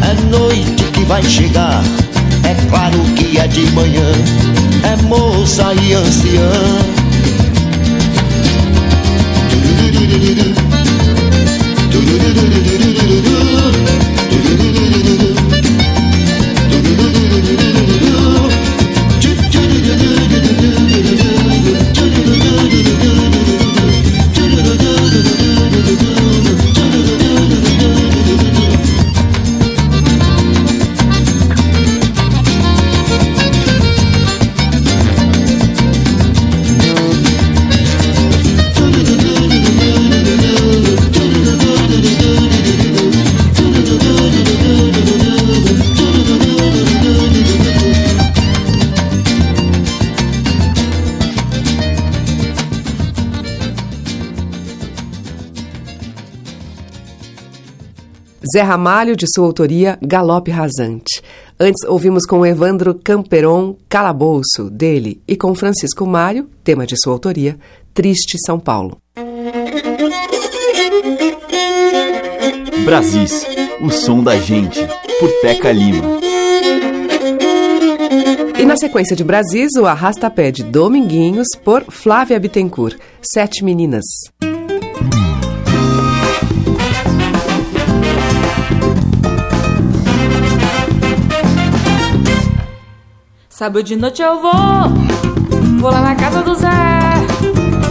É 0.02 0.14
noite 0.30 0.84
que 0.94 1.04
vai 1.06 1.24
chegar. 1.24 1.84
É 2.48 2.56
claro 2.70 3.04
que 3.18 3.38
é 3.38 3.46
de 3.46 3.70
manhã, 3.72 4.10
é 4.82 4.96
moça 5.04 5.74
e 5.74 5.92
anciã. 5.92 6.50
Du 11.92 12.00
-du 12.00 12.18
-du 12.34 12.67
Zé 58.52 58.62
Ramalho, 58.62 59.16
de 59.16 59.26
sua 59.28 59.46
autoria, 59.46 59.98
Galope 60.02 60.52
Rasante. 60.52 61.22
Antes 61.60 61.84
ouvimos 61.88 62.26
com 62.26 62.46
Evandro 62.46 62.94
Camperon, 62.94 63.76
Calabouço, 63.90 64.70
dele, 64.70 65.22
e 65.28 65.36
com 65.36 65.56
Francisco 65.56 66.06
Mário, 66.06 66.50
tema 66.64 66.86
de 66.86 66.96
sua 66.98 67.14
autoria, 67.14 67.58
Triste 67.94 68.38
São 68.46 68.60
Paulo. 68.60 68.98
Brasis, 72.86 73.46
o 73.82 73.90
som 73.90 74.24
da 74.24 74.38
gente, 74.38 74.80
por 75.20 75.32
Teca 75.42 75.72
Lima. 75.72 76.20
E 78.60 78.66
na 78.66 78.78
sequência 78.78 79.16
de 79.16 79.24
Brasis, 79.24 79.72
o 79.78 79.86
Arrastapé 79.86 80.52
de 80.52 80.64
Dominguinhos, 80.64 81.48
por 81.64 81.84
Flávia 81.90 82.40
Bittencourt, 82.40 82.98
Sete 83.22 83.64
Meninas. 83.64 84.06
Sábado 93.58 93.82
de 93.82 93.96
noite 93.96 94.22
eu 94.22 94.40
vou, 94.40 94.54
vou 95.80 95.90
lá 95.90 96.00
na 96.00 96.14
casa 96.14 96.44
do 96.44 96.54
Zé. 96.54 96.70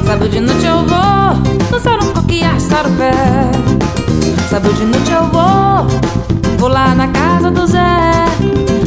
Sábado 0.06 0.28
de 0.28 0.38
noite 0.38 0.64
eu 0.64 0.78
vou, 0.86 1.68
dançar 1.72 1.98
um 2.04 2.12
pouco 2.12 2.30
e 2.30 2.40
arrastar 2.44 2.86
o 2.86 2.92
pé. 2.92 3.10
Sábado 4.48 4.72
de 4.74 4.84
noite 4.84 5.10
eu 5.10 5.24
vou, 5.24 6.56
vou 6.56 6.68
lá 6.68 6.94
na 6.94 7.08
casa 7.08 7.50
do 7.50 7.66
Zé. 7.66 7.80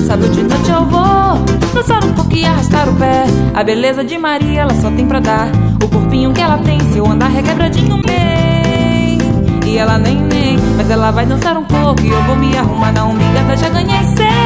Sábado 0.07 0.29
de 0.29 0.41
noite 0.41 0.71
eu 0.71 0.85
vou, 0.85 1.43
dançar 1.73 2.01
um 2.01 2.13
pouco 2.13 2.33
e 2.33 2.45
arrastar 2.45 2.87
o 2.87 2.95
pé. 2.95 3.25
A 3.53 3.61
beleza 3.61 4.01
de 4.01 4.17
Maria, 4.17 4.61
ela 4.61 4.73
só 4.75 4.89
tem 4.89 5.05
pra 5.05 5.19
dar. 5.19 5.49
O 5.83 5.89
corpinho 5.89 6.31
que 6.31 6.39
ela 6.39 6.59
tem, 6.59 6.79
se 6.79 6.97
eu 6.97 7.05
andar 7.05 7.27
requebradinho 7.27 8.01
bem. 8.03 9.17
E 9.65 9.77
ela 9.77 9.97
nem 9.97 10.15
nem, 10.15 10.57
mas 10.77 10.89
ela 10.89 11.11
vai 11.11 11.25
dançar 11.25 11.57
um 11.57 11.65
pouco 11.65 11.99
e 12.03 12.09
eu 12.09 12.23
vou 12.23 12.37
me 12.37 12.57
arrumar 12.57 12.93
na 12.93 13.03
umbigada, 13.03 13.57
já 13.57 13.67
ganhei 13.67 14.01
seis. 14.15 14.38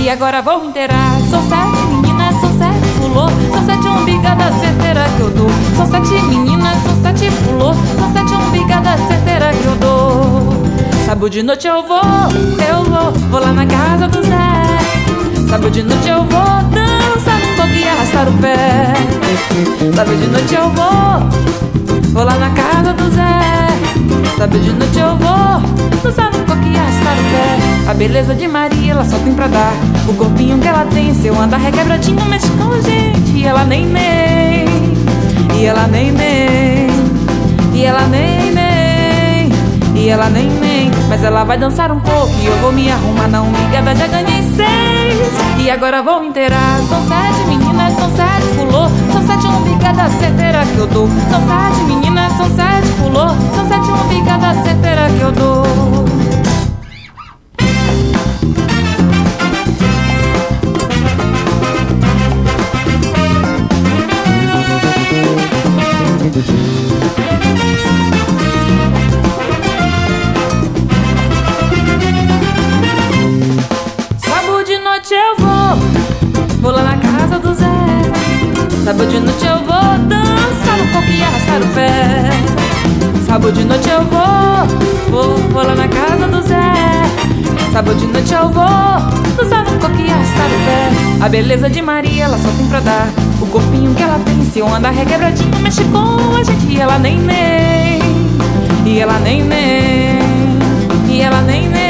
E 0.00 0.08
agora 0.08 0.40
vou 0.42 0.64
inteirar. 0.64 1.18
São 1.30 1.42
sete 1.48 1.82
meninas, 1.90 2.34
são 2.40 2.58
sete 2.58 2.88
pulou. 3.00 3.28
São 3.52 3.66
sete 3.66 3.88
umbigada 3.88 4.52
certeira 4.60 5.04
que 5.16 5.20
eu 5.20 5.30
dou. 5.30 5.50
São 5.76 5.86
sete 5.86 6.22
meninas, 6.26 6.76
são 6.82 7.02
sete 7.02 7.30
pulou. 7.44 7.74
São 7.98 8.12
sete 8.12 8.34
umbigada 8.34 8.96
certeira 9.08 9.50
que 9.52 9.64
eu 9.64 9.76
dou. 9.76 10.68
Sábado 11.04 11.30
de 11.30 11.42
noite 11.42 11.66
eu 11.66 11.82
vou, 11.82 12.02
eu 12.68 12.84
vou, 12.84 13.12
vou 13.30 13.40
lá 13.40 13.52
na 13.52 13.64
casa 13.66 14.08
do 14.08 14.22
Zé. 14.22 15.48
Sábado 15.48 15.70
de 15.70 15.82
noite 15.82 16.08
eu 16.08 16.18
vou 16.18 16.62
dançar 16.70 17.36
um 17.36 17.56
pouco 17.56 17.72
e 17.72 17.88
arrastar 17.88 18.28
o 18.28 18.32
pé. 18.34 18.92
Sábado 19.94 20.16
de 20.16 20.26
noite 20.26 20.54
eu 20.54 20.68
vou, 20.70 22.12
vou 22.12 22.24
lá 22.24 22.34
na 22.34 22.50
casa 22.50 22.92
do 22.92 23.10
Zé. 23.10 23.57
Sábado 24.38 24.60
de 24.60 24.72
noite 24.72 24.96
eu 24.96 25.16
vou 25.16 26.00
dançar 26.00 26.28
um 26.28 26.44
pouco 26.44 26.62
e 26.62 26.76
arrastar 26.76 27.12
o 27.12 27.24
pé. 27.24 27.90
A 27.90 27.94
beleza 27.94 28.36
de 28.36 28.46
Maria, 28.46 28.92
ela 28.92 29.04
só 29.04 29.18
tem 29.18 29.34
pra 29.34 29.48
dar. 29.48 29.72
O 30.06 30.14
corpinho 30.14 30.56
que 30.60 30.68
ela 30.68 30.84
tem, 30.84 31.12
se 31.12 31.26
eu 31.26 31.36
andar 31.36 31.56
requebradinho, 31.56 32.24
mexe 32.26 32.46
com 32.50 32.72
a 32.72 32.80
gente. 32.80 33.32
E 33.34 33.44
ela 33.44 33.64
nem 33.64 33.84
nem, 33.84 34.64
e 35.56 35.64
ela 35.64 35.88
nem 35.88 36.12
nem, 36.12 36.86
e 37.74 37.84
ela 37.84 38.06
nem 38.06 38.52
nem, 38.52 39.50
e 39.96 40.08
ela 40.08 40.30
nem 40.30 40.48
nem. 40.48 40.88
Mas 41.08 41.24
ela 41.24 41.42
vai 41.42 41.58
dançar 41.58 41.90
um 41.90 41.98
pouco 41.98 42.32
e 42.40 42.46
eu 42.46 42.56
vou 42.58 42.70
me 42.70 42.92
arrumar 42.92 43.26
na 43.26 43.42
umbigada, 43.42 43.92
já 43.96 44.06
ganhei 44.06 44.42
seis. 44.54 45.58
E 45.58 45.68
agora 45.68 46.00
vou 46.00 46.22
inteirar. 46.22 46.78
São 46.88 47.00
sete 47.08 47.44
meninas, 47.48 47.67
pulou. 48.58 48.90
São 49.12 49.26
sete 49.26 49.46
umbigada 49.46 50.10
certeira 50.18 50.66
que 50.66 50.78
eu 50.78 50.86
dou. 50.88 51.08
São 51.30 51.40
sete 51.46 51.84
meninas, 51.86 52.32
são 52.32 52.46
sete 52.46 52.88
pulou. 52.98 53.28
São 53.54 53.68
sete 53.68 53.88
umbigada 53.90 54.54
certeira 54.62 55.08
que 55.10 55.20
eu 55.20 55.32
dou. 55.32 56.07
Sábado 87.78 87.96
de 87.96 88.06
noite 88.08 88.34
eu 88.34 88.48
vou 88.48 88.64
dançar 89.36 89.60
um 89.60 89.78
pouco 89.78 89.94
e 90.00 90.06
o 90.06 90.64
pé. 90.66 91.24
A 91.24 91.28
beleza 91.28 91.70
de 91.70 91.80
Maria, 91.80 92.24
ela 92.24 92.36
só 92.36 92.50
tem 92.56 92.66
pra 92.66 92.80
dar. 92.80 93.06
O 93.40 93.46
corpinho 93.46 93.94
que 93.94 94.02
ela 94.02 94.18
tem, 94.18 94.44
se 94.50 94.58
eu 94.58 94.66
andar 94.66 94.90
requebradinho, 94.90 95.56
mexe 95.60 95.84
com 95.84 96.34
a 96.34 96.42
gente. 96.42 96.66
E 96.66 96.80
ela 96.80 96.98
nem 96.98 97.20
nem, 97.20 98.00
e 98.84 98.98
ela 98.98 99.20
nem 99.20 99.44
nem, 99.44 100.18
e 101.08 101.20
ela 101.20 101.40
nem 101.42 101.68
nem. 101.68 101.87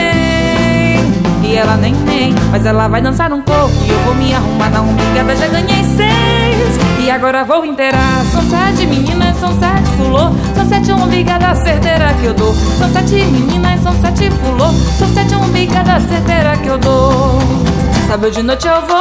E 1.49 1.57
ela 1.57 1.79
nem 1.79 1.95
nem, 1.95 2.35
mas 2.51 2.67
ela 2.67 2.89
vai 2.89 3.01
dançar 3.01 3.33
um 3.33 3.41
pouco. 3.41 3.73
E 3.83 3.89
eu 3.89 3.99
vou 4.01 4.15
me 4.17 4.35
arrumar 4.35 4.69
na 4.69 4.83
umbigada, 4.83 5.35
já 5.35 5.49
ganhei 5.49 5.83
seis. 5.83 6.79
E 7.03 7.11
agora 7.11 7.43
vou 7.43 7.65
inteirar. 7.65 8.23
São 8.31 8.43
sete 8.43 8.87
meninas, 8.87 9.35
são 9.39 9.59
sete 9.59 9.89
fulô. 9.97 10.31
São 10.55 10.69
sete 10.69 10.93
umbigada 10.93 11.55
certeira 11.55 12.13
que 12.21 12.27
eu 12.27 12.35
dou. 12.35 12.53
São 12.53 12.93
sete 12.93 13.15
meninas, 13.25 13.81
são 13.83 13.99
sete 13.99 14.31
fulô. 14.31 14.71
São 14.99 15.09
sete 15.15 15.35
umbigada 15.37 15.99
certeira 16.01 16.55
que 16.59 16.69
eu 16.69 16.77
dou. 16.77 17.39
Sábado 18.07 18.31
de 18.31 18.43
noite 18.43 18.69
eu 18.69 18.83
vou 18.83 18.99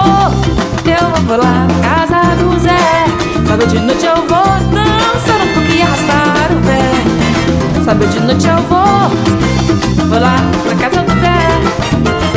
Eu 0.86 1.24
vou 1.26 1.38
lá 1.38 1.68
na 1.68 1.80
casa 1.82 2.36
do 2.38 2.58
Zé. 2.62 3.46
Sábado 3.46 3.68
de 3.68 3.80
noite 3.80 4.06
eu 4.06 4.16
vou 4.16 4.28
Dançar 4.72 5.42
um 5.44 5.54
pouco 5.54 5.72
e 5.72 5.82
arrastar 5.82 6.50
o 6.52 6.62
pé. 6.66 7.84
Sábado 7.84 8.10
de 8.10 8.20
noite 8.22 8.48
eu 8.48 8.58
vou 8.64 10.08
Vou 10.08 10.20
lá 10.20 10.38
na 10.66 10.76
casa 10.76 11.02
do 11.04 11.22
Zé 11.22 11.27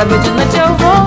Sábado 0.01 0.19
de 0.23 0.31
noite 0.31 0.57
eu 0.57 0.67
vou 0.77 1.01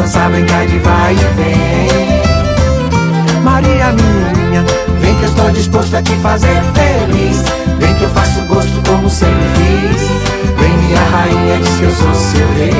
balançar, 0.00 0.30
brincar 0.30 0.66
de 0.66 0.78
vai 0.78 1.12
e 1.12 1.16
vem. 1.36 1.88
Maria 3.42 3.92
minha, 3.92 4.64
vem 5.00 5.14
que 5.16 5.22
eu 5.24 5.28
estou 5.28 5.50
disposto 5.50 5.96
a 5.96 6.02
te 6.02 6.14
fazer 6.16 6.62
feliz. 6.74 7.44
Vem 7.78 7.94
que 7.94 8.04
eu 8.04 8.10
faço 8.10 8.40
gosto 8.42 8.82
como 8.88 9.08
sempre 9.10 9.44
fiz. 9.54 10.02
Vem 10.58 10.76
minha 10.78 11.00
rainha, 11.10 11.58
diz 11.58 11.76
que 11.76 11.84
eu 11.84 11.90
sou 11.90 12.14
seu 12.14 12.48
rei. 12.54 12.72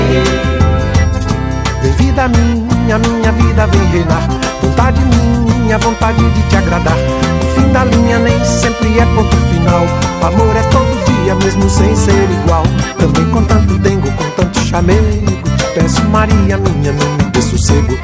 Vem 1.83 1.93
vida 1.93 2.29
minha, 2.29 2.99
minha 2.99 3.33
vida 3.33 3.67
vem 3.67 3.85
reinar. 3.91 4.29
Vontade 4.63 5.01
minha, 5.05 5.79
vontade 5.79 6.31
de 6.31 6.43
te 6.43 6.57
agradar. 6.57 6.97
O 6.97 7.47
fim 7.55 7.69
da 7.73 7.85
linha 7.85 8.19
nem 8.19 8.45
sempre 8.45 8.99
é 8.99 9.05
ponto 9.07 9.37
final. 9.37 9.85
O 10.23 10.27
amor 10.27 10.57
é 10.57 10.63
todo 10.63 11.05
dia, 11.05 11.35
mesmo 11.35 11.69
sem 11.69 11.95
ser 11.95 12.29
igual. 12.31 12.65
Também 12.99 13.27
com 13.31 13.43
tanto 13.45 13.79
dengo, 13.79 14.11
com 14.13 14.31
tanto 14.31 14.59
chamego. 14.61 15.50
Peço, 15.75 16.03
Maria 16.07 16.57
minha, 16.59 16.93
não 16.93 17.17
me 17.17 17.31
dê 17.31 17.43
sossego. 17.43 17.99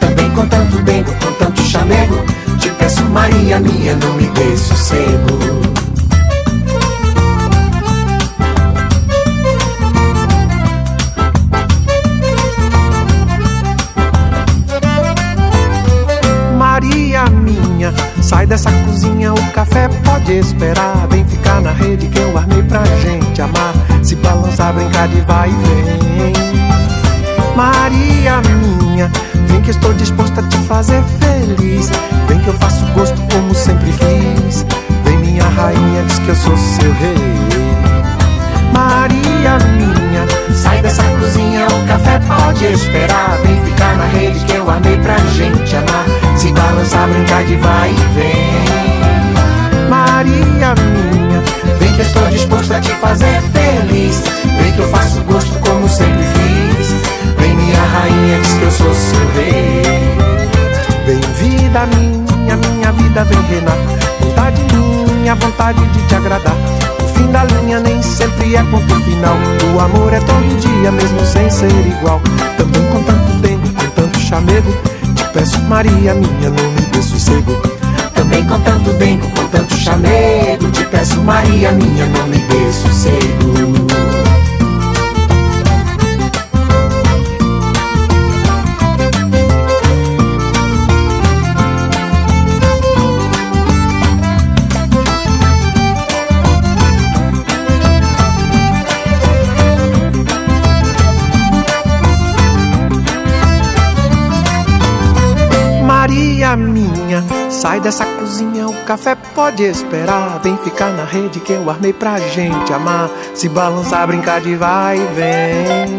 Também 0.00 0.30
com 0.30 0.46
tanto 0.46 0.82
dengo, 0.82 1.12
com 1.12 1.32
tanto 1.32 1.62
chamego. 1.62 2.16
Te 2.58 2.70
peço, 2.70 3.04
Maria 3.04 3.58
minha, 3.60 3.96
não 3.96 4.14
me 4.14 4.26
dê 4.28 4.56
sossego. 4.56 5.64
Sai 18.24 18.46
dessa 18.46 18.70
cozinha, 18.72 19.34
o 19.34 19.50
café 19.52 19.86
pode 20.02 20.32
esperar. 20.32 21.06
Vem 21.10 21.26
ficar 21.26 21.60
na 21.60 21.72
rede 21.72 22.08
que 22.08 22.18
eu 22.18 22.36
armei 22.36 22.62
pra 22.62 22.82
gente 22.84 23.40
amar. 23.40 23.74
Se 24.02 24.16
balançar, 24.16 24.72
brincar 24.72 25.08
de 25.08 25.20
vai 25.20 25.50
e 25.50 25.52
vem. 25.52 26.33
Maria 27.56 28.42
minha, 28.42 29.08
vem 29.46 29.60
que 29.62 29.70
estou 29.70 29.94
disposta 29.94 30.40
a 30.40 30.48
te 30.48 30.56
fazer 30.58 31.02
feliz. 31.20 31.88
Vem 32.26 32.40
que 32.40 32.48
eu 32.48 32.54
faço 32.54 32.84
gosto 32.86 33.20
como 33.32 33.54
sempre 33.54 33.92
fiz. 33.92 34.66
Vem 35.04 35.18
minha 35.18 35.44
rainha, 35.44 36.02
diz 36.04 36.18
que 36.18 36.28
eu 36.30 36.34
sou 36.34 36.56
seu 36.56 36.92
rei. 36.94 37.14
Maria 38.72 39.56
minha, 39.76 40.26
sai 40.52 40.82
dessa 40.82 41.04
cozinha, 41.20 41.66
o 41.68 41.86
café 41.86 42.18
pode 42.26 42.64
esperar. 42.66 43.38
Vem 43.44 43.64
ficar 43.64 43.96
na 43.98 44.06
rede 44.06 44.44
que 44.46 44.54
eu 44.56 44.68
armei 44.68 44.96
pra 44.98 45.16
gente 45.18 45.76
amar. 45.76 46.06
Se 46.36 46.52
balançar, 46.52 47.08
brincar 47.08 47.44
de 47.44 47.54
vai 47.56 47.90
e 47.90 48.18
vem. 48.18 49.88
Maria 49.88 50.74
minha, 50.74 51.40
vem 51.78 51.92
que 51.92 52.02
estou 52.02 52.26
disposta 52.30 52.78
a 52.78 52.80
te 52.80 52.90
fazer 52.94 53.40
feliz. 53.52 54.24
Vem 54.60 54.72
que 54.72 54.80
eu 54.80 54.88
faço 54.88 55.22
gosto 55.22 55.56
como 55.60 55.88
sempre 55.88 56.24
fiz. 56.24 56.73
Vem 57.44 57.56
minha 57.56 57.82
rainha, 57.82 58.40
diz 58.40 58.54
que 58.54 58.62
eu 58.62 58.70
sou 58.70 58.94
seu 58.94 59.28
rei. 59.34 59.82
Vem 61.04 61.20
vida 61.36 61.86
minha, 61.86 62.56
minha 62.56 62.92
vida 62.92 63.24
vem 63.24 63.42
reinar. 63.42 63.76
Vontade 64.18 64.62
minha, 64.72 65.34
vontade 65.34 65.86
de 65.88 66.02
te 66.08 66.14
agradar 66.14 66.56
fim 67.14 67.30
da 67.30 67.44
linha 67.44 67.80
nem 67.80 68.02
sempre 68.02 68.56
é 68.56 68.62
ponto 68.64 68.94
final. 69.02 69.36
O 69.74 69.80
amor 69.80 70.12
é 70.12 70.20
todo 70.20 70.60
dia, 70.60 70.90
mesmo 70.90 71.24
sem 71.24 71.48
ser 71.50 71.70
igual. 71.86 72.20
Também 72.56 72.82
com 72.90 73.02
tanto 73.02 73.40
tempo, 73.40 73.68
com 73.68 73.90
tanto 73.90 74.18
chamego. 74.18 74.72
Te 75.14 75.24
peço, 75.32 75.60
Maria, 75.62 76.14
minha, 76.14 76.50
não 76.50 76.70
me 76.72 76.80
dê 76.92 77.02
sossego. 77.02 77.52
Também 78.14 78.44
com 78.46 78.58
tanto 78.60 78.90
dengo, 78.94 79.28
com 79.30 79.46
tanto 79.48 79.74
chamego. 79.76 80.70
Te 80.70 80.84
peço, 80.84 81.20
Maria, 81.22 81.72
minha, 81.72 82.06
não 82.06 82.26
me 82.26 82.38
dê 82.38 82.72
sossego. 82.72 84.13
Sai 107.74 107.80
dessa 107.80 108.06
cozinha, 108.06 108.68
o 108.68 108.84
café 108.84 109.16
pode 109.34 109.64
esperar. 109.64 110.38
Vem 110.42 110.56
ficar 110.58 110.92
na 110.92 111.04
rede 111.04 111.40
que 111.40 111.52
eu 111.52 111.68
armei 111.68 111.92
pra 111.92 112.20
gente 112.20 112.72
amar. 112.72 113.10
Se 113.34 113.48
balançar, 113.48 114.06
brincar 114.06 114.40
de 114.40 114.54
vai 114.54 114.96
e 114.96 115.06
vem. 115.14 115.98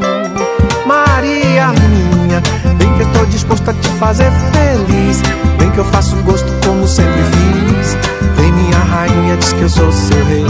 Maria 0.85 1.67
minha, 1.67 2.41
vem 2.77 2.93
que 2.93 3.01
eu 3.01 3.11
tô 3.11 3.25
disposto 3.25 3.69
a 3.69 3.73
te 3.73 3.89
fazer 3.99 4.31
feliz. 4.53 5.21
Vem 5.57 5.69
que 5.71 5.77
eu 5.77 5.85
faço 5.85 6.15
gosto 6.23 6.49
como 6.65 6.87
sempre 6.87 7.21
fiz. 7.23 7.97
Vem 8.37 8.51
minha 8.53 8.77
rainha, 8.77 9.35
diz 9.35 9.51
que 9.51 9.61
eu 9.61 9.69
sou 9.69 9.91
seu 9.91 10.25
rei. 10.25 10.45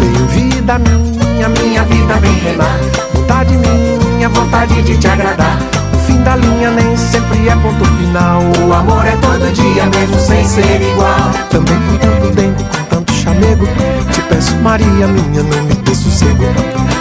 Vem 0.00 0.26
vida 0.26 0.78
minha, 0.80 1.48
minha 1.48 1.84
vida 1.84 2.14
vem 2.14 2.32
reinar. 2.32 2.78
Vontade 3.14 3.56
minha, 3.56 4.28
vontade 4.28 4.82
de 4.82 4.98
te 4.98 5.06
agradar 5.06 5.79
fim 6.20 6.22
da 6.22 6.36
linha 6.36 6.70
nem 6.70 6.96
sempre 6.96 7.48
é 7.48 7.56
ponto 7.56 7.84
final. 7.96 8.42
O 8.66 8.72
amor 8.72 9.06
é 9.06 9.16
todo 9.16 9.52
dia, 9.52 9.86
mesmo 9.86 10.20
sem 10.20 10.44
ser 10.44 10.80
igual. 10.80 11.30
Também 11.48 11.76
com 11.76 11.96
tanto 11.98 12.34
dengo, 12.34 12.64
com 12.64 12.84
tanto 12.84 13.12
chamego. 13.12 13.66
Te 14.12 14.22
peço, 14.22 14.54
Maria, 14.56 15.06
minha, 15.06 15.42
não 15.42 15.62
me 15.64 15.74
dê 15.74 15.94
sossego. 15.94 16.44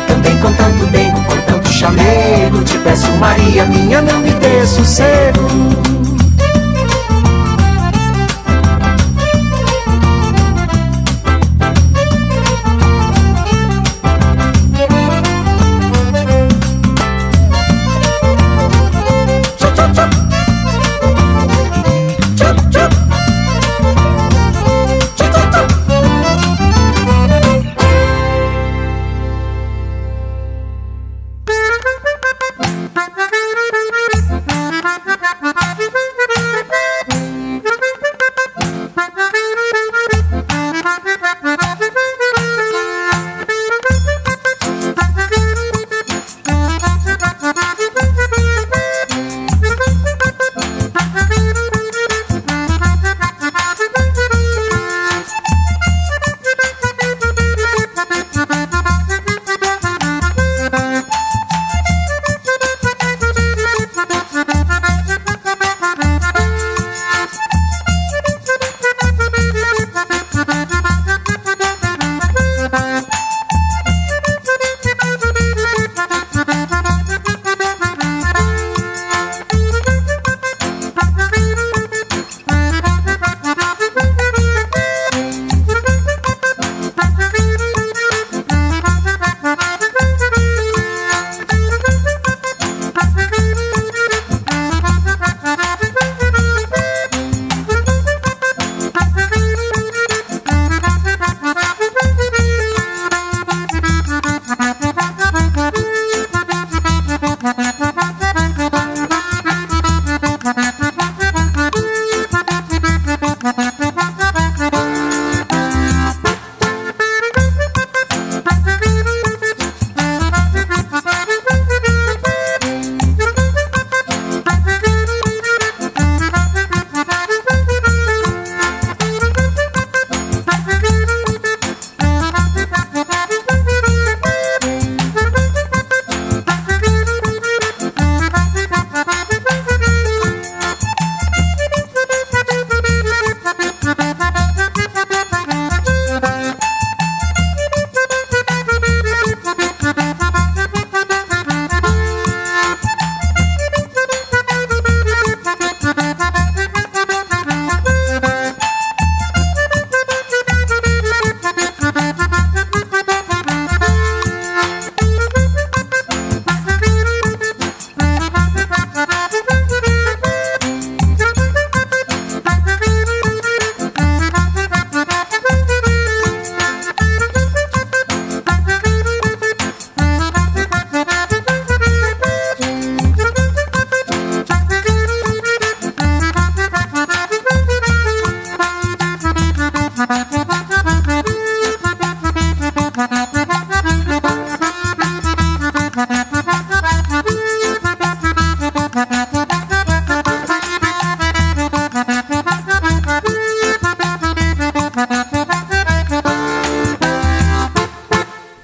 Também 0.07 0.37
com 0.37 0.53
tanto 0.53 0.85
dengo, 0.87 1.23
com 1.23 1.37
tanto 1.51 1.69
chamego. 1.69 2.63
Te 2.63 2.77
peço, 2.79 3.11
Maria, 3.13 3.65
minha, 3.65 4.01
não 4.01 4.19
me 4.19 4.31
dê 4.31 4.65
sossego. 4.65 5.98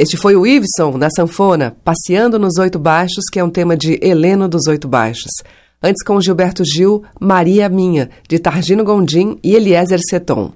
Este 0.06 0.18
foi 0.18 0.36
o 0.36 0.46
Iveson, 0.46 1.00
na 1.00 1.10
sanfona, 1.10 1.76
Passeando 1.84 2.38
nos 2.38 2.60
Oito 2.60 2.78
Baixos, 2.78 3.26
que 3.32 3.40
é 3.40 3.44
um 3.44 3.50
tema 3.50 3.76
de 3.76 3.98
Heleno 4.04 4.48
dos 4.48 4.68
Oito 4.68 4.88
Baixos. 4.88 5.32
Antes 5.82 6.04
com 6.04 6.22
Gilberto 6.22 6.64
Gil, 6.64 7.04
Maria 7.20 7.68
Minha, 7.68 8.12
de 8.30 8.38
Targino 8.38 8.84
Gondim 8.84 9.40
e 9.44 9.56
Eliezer 9.56 10.00
Seton. 10.08 10.54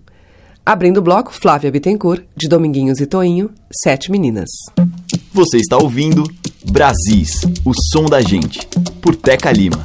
Abrindo 0.63 0.97
o 0.97 1.01
bloco, 1.01 1.33
Flávia 1.33 1.71
Bittencourt, 1.71 2.25
de 2.37 2.47
Dominguinhos 2.47 2.99
e 2.99 3.07
Toinho, 3.07 3.49
Sete 3.71 4.11
Meninas. 4.11 4.51
Você 5.33 5.57
está 5.57 5.77
ouvindo 5.77 6.23
Brasis, 6.71 7.41
o 7.65 7.71
som 7.91 8.05
da 8.05 8.21
gente, 8.21 8.59
por 9.01 9.15
Teca 9.15 9.51
Lima. 9.51 9.83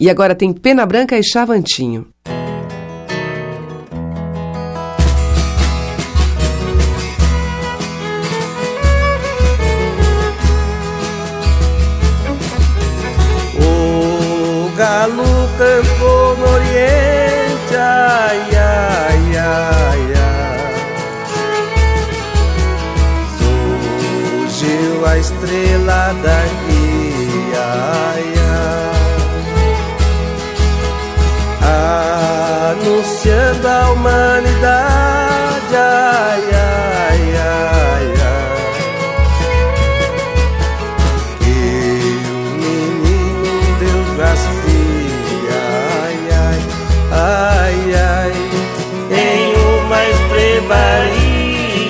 E 0.00 0.08
agora 0.08 0.34
tem 0.34 0.54
Pena 0.54 0.86
Branca 0.86 1.18
e 1.18 1.22
Chavantinho. 1.22 2.06
Cantou 15.56 16.36
no 16.36 16.46
oriente, 16.52 17.76
ai, 17.76 18.40
ai, 18.56 19.36
ai, 19.36 20.02
ai. 20.14 20.74
Surgiu 24.48 25.06
a 25.06 25.18
estrela 25.18 26.14
daqui, 26.22 26.65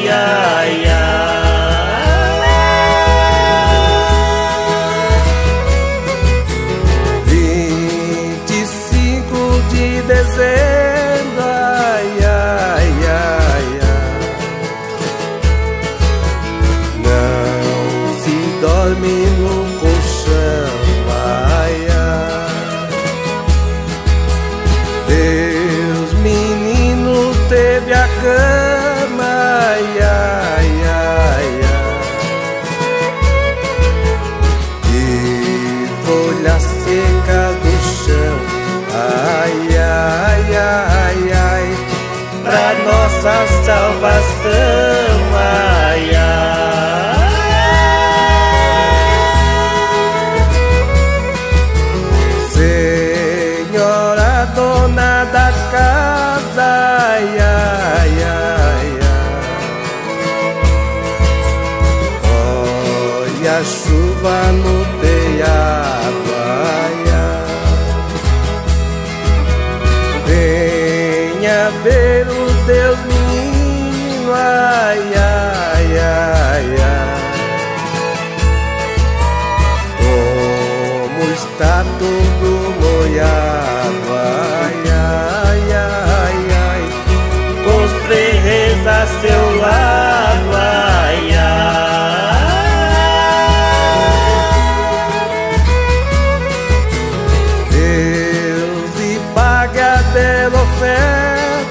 estrebaria, 0.07 0.57
ai, 0.57 0.96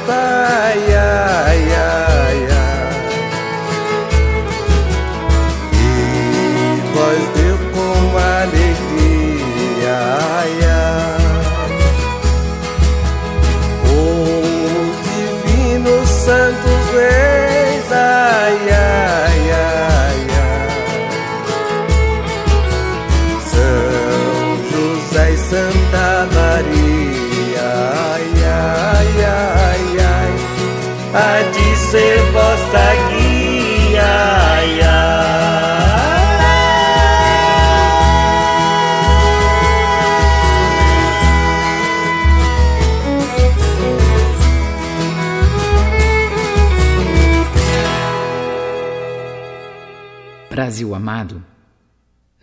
Bye. 0.05 0.94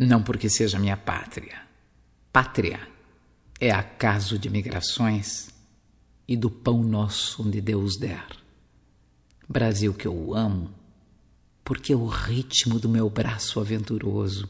Não 0.07 0.23
porque 0.23 0.49
seja 0.49 0.79
minha 0.79 0.97
pátria. 0.97 1.63
Pátria 2.33 2.81
é 3.61 3.71
acaso 3.71 4.39
de 4.39 4.51
migrações 4.51 5.51
e 6.27 6.37
do 6.37 6.51
pão 6.51 6.83
nosso 6.83 7.43
onde 7.43 7.61
Deus 7.61 7.97
der. 7.97 8.27
Brasil 9.49 9.93
que 9.93 10.07
eu 10.07 10.35
amo, 10.35 10.71
porque 11.65 11.93
é 11.93 11.97
o 11.97 12.07
ritmo 12.07 12.79
do 12.79 12.89
meu 12.89 13.09
braço 13.09 13.61
aventuroso, 13.61 14.49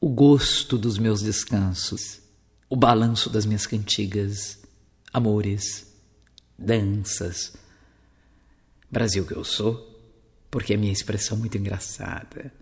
o 0.00 0.08
gosto 0.08 0.78
dos 0.78 0.98
meus 0.98 1.22
descansos, 1.22 2.20
o 2.68 2.76
balanço 2.76 3.28
das 3.28 3.44
minhas 3.44 3.66
cantigas, 3.66 4.62
amores, 5.12 5.92
danças. 6.58 7.54
Brasil 8.90 9.26
que 9.26 9.34
eu 9.34 9.44
sou, 9.44 9.92
porque 10.50 10.74
é 10.74 10.76
minha 10.76 10.92
expressão 10.92 11.36
muito 11.36 11.58
engraçada, 11.58 12.52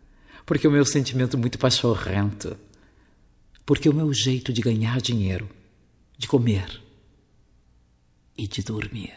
porque 0.53 0.68
o 0.68 0.70
meu 0.70 0.84
sentimento 0.84 1.38
muito 1.38 1.59
pachorrento, 1.59 2.55
porque 3.64 3.88
o 3.88 3.94
meu 3.94 4.12
jeito 4.12 4.53
de 4.53 4.61
ganhar 4.61 5.00
dinheiro, 5.00 5.48
de 6.18 6.28
comer 6.28 6.78
e 8.36 8.46
de 8.46 8.62
dormir. 8.62 9.14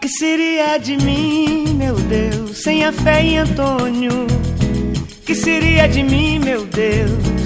Que 0.00 0.08
seria 0.08 0.78
de 0.78 0.96
mim, 0.96 1.74
meu 1.74 1.96
Deus, 1.96 2.62
sem 2.62 2.82
a 2.86 2.92
fé 2.94 3.22
em 3.22 3.38
Antônio? 3.40 4.26
Que 5.26 5.34
seria 5.34 5.86
de 5.86 6.02
mim, 6.02 6.38
meu 6.38 6.64
Deus, 6.64 7.39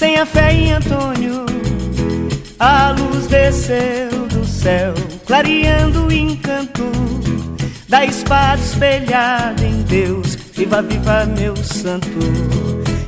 sem 0.00 0.16
a 0.16 0.24
fé 0.24 0.50
em 0.50 0.72
Antônio? 0.72 1.44
A 2.58 2.92
luz 2.92 3.26
desceu 3.26 4.08
do 4.32 4.46
céu, 4.46 4.94
clareando 5.26 6.06
o 6.06 6.10
encanto 6.10 6.90
da 7.86 8.06
espada 8.06 8.62
espelhada 8.62 9.62
em 9.62 9.82
Deus. 9.82 10.38
Viva, 10.54 10.80
viva, 10.80 11.26
meu 11.26 11.54
santo. 11.56 12.18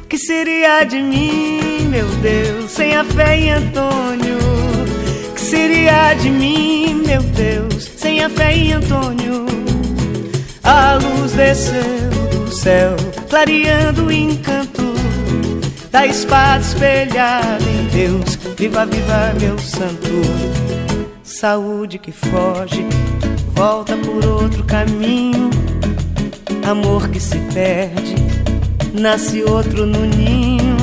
Que 0.06 0.18
seria 0.18 0.84
de 0.84 1.00
mim, 1.00 1.88
meu 1.88 2.06
Deus, 2.16 2.70
sem 2.70 2.94
a 2.94 3.04
fé 3.04 3.38
em 3.38 3.50
Antônio? 3.52 4.38
Que 5.34 5.40
seria 5.40 6.12
de 6.12 6.28
mim, 6.28 7.04
meu 7.06 7.22
Deus, 7.22 7.90
sem 7.96 8.22
a 8.22 8.28
fé 8.28 8.54
em 8.54 8.72
Antônio? 8.74 9.46
A 10.62 10.96
luz 10.96 11.32
desceu 11.32 12.10
do 12.44 12.52
céu, 12.52 12.96
clareando 13.30 14.04
o 14.08 14.12
encanto 14.12 14.61
da 15.92 16.06
espada 16.06 16.62
espelhada 16.62 17.62
em 17.62 17.86
Deus. 17.88 18.36
Viva, 18.56 18.86
viva, 18.86 19.34
meu 19.38 19.58
santo. 19.58 20.10
Saúde 21.22 21.98
que 21.98 22.10
foge, 22.10 22.84
volta 23.54 23.94
por 23.98 24.24
outro 24.24 24.64
caminho. 24.64 25.50
Amor 26.64 27.08
que 27.08 27.20
se 27.20 27.38
perde, 27.52 28.14
nasce 28.94 29.42
outro 29.42 29.84
no 29.84 30.06
ninho. 30.06 30.76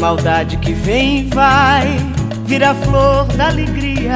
Maldade 0.00 0.56
que 0.56 0.72
vem 0.72 1.20
e 1.20 1.24
vai, 1.24 1.88
vira 2.46 2.74
flor 2.74 3.26
da 3.36 3.48
alegria. 3.48 4.14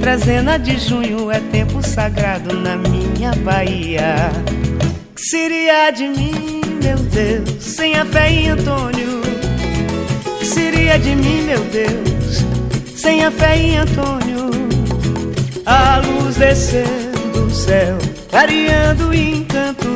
Trezena 0.00 0.58
de 0.58 0.78
junho 0.78 1.30
é 1.30 1.38
tempo 1.38 1.80
sagrado 1.86 2.56
na 2.56 2.76
minha 2.76 3.32
Bahia. 3.36 4.30
Que 5.14 5.22
seria 5.22 5.90
de 5.90 6.08
mim, 6.08 6.53
meu 6.84 6.98
Deus, 6.98 7.64
sem 7.64 7.94
a 7.94 8.04
fé 8.04 8.30
em 8.30 8.48
Antônio? 8.50 9.22
Que 10.38 10.46
seria 10.46 10.98
de 10.98 11.16
mim, 11.16 11.42
meu 11.42 11.60
Deus, 11.64 12.44
sem 12.94 13.24
a 13.24 13.30
fé 13.30 13.56
em 13.56 13.78
Antônio? 13.78 14.50
A 15.64 15.98
luz 15.98 16.36
descendo 16.36 17.32
do 17.32 17.50
céu, 17.50 17.96
clareando 18.30 19.08
o 19.08 19.14
encanto 19.14 19.88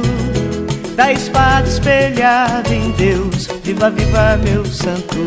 da 0.96 1.12
espada 1.12 1.68
espelhada 1.68 2.74
em 2.74 2.90
Deus. 2.92 3.46
Viva, 3.62 3.90
viva, 3.90 4.38
meu 4.42 4.64
santo 4.64 5.18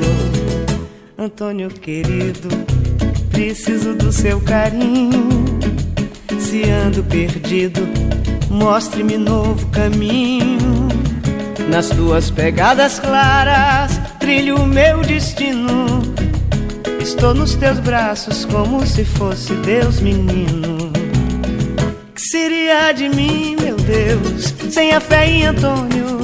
Antônio 1.18 1.70
querido 1.70 2.49
preciso 3.30 3.93
do 3.93 4.12
seu 4.12 4.41
carinho. 4.41 5.45
Se 6.39 6.64
ando 6.70 7.03
perdido, 7.03 7.82
mostre-me 8.49 9.18
novo 9.18 9.68
caminho. 9.68 10.70
Nas 11.70 11.89
tuas 11.89 12.30
pegadas 12.30 12.99
claras, 12.99 13.99
trilho 14.20 14.57
o 14.57 14.66
meu 14.66 15.01
destino. 15.01 16.01
Estou 16.99 17.34
nos 17.34 17.55
teus 17.55 17.80
braços 17.80 18.45
como 18.45 18.86
se 18.86 19.05
fosse 19.05 19.53
Deus 19.55 19.99
menino. 19.99 20.91
Que 22.14 22.22
seria 22.22 22.91
de 22.91 23.09
mim, 23.09 23.55
meu 23.62 23.76
Deus, 23.76 24.53
sem 24.70 24.93
a 24.93 24.99
fé 24.99 25.28
em 25.28 25.45
Antônio? 25.45 26.20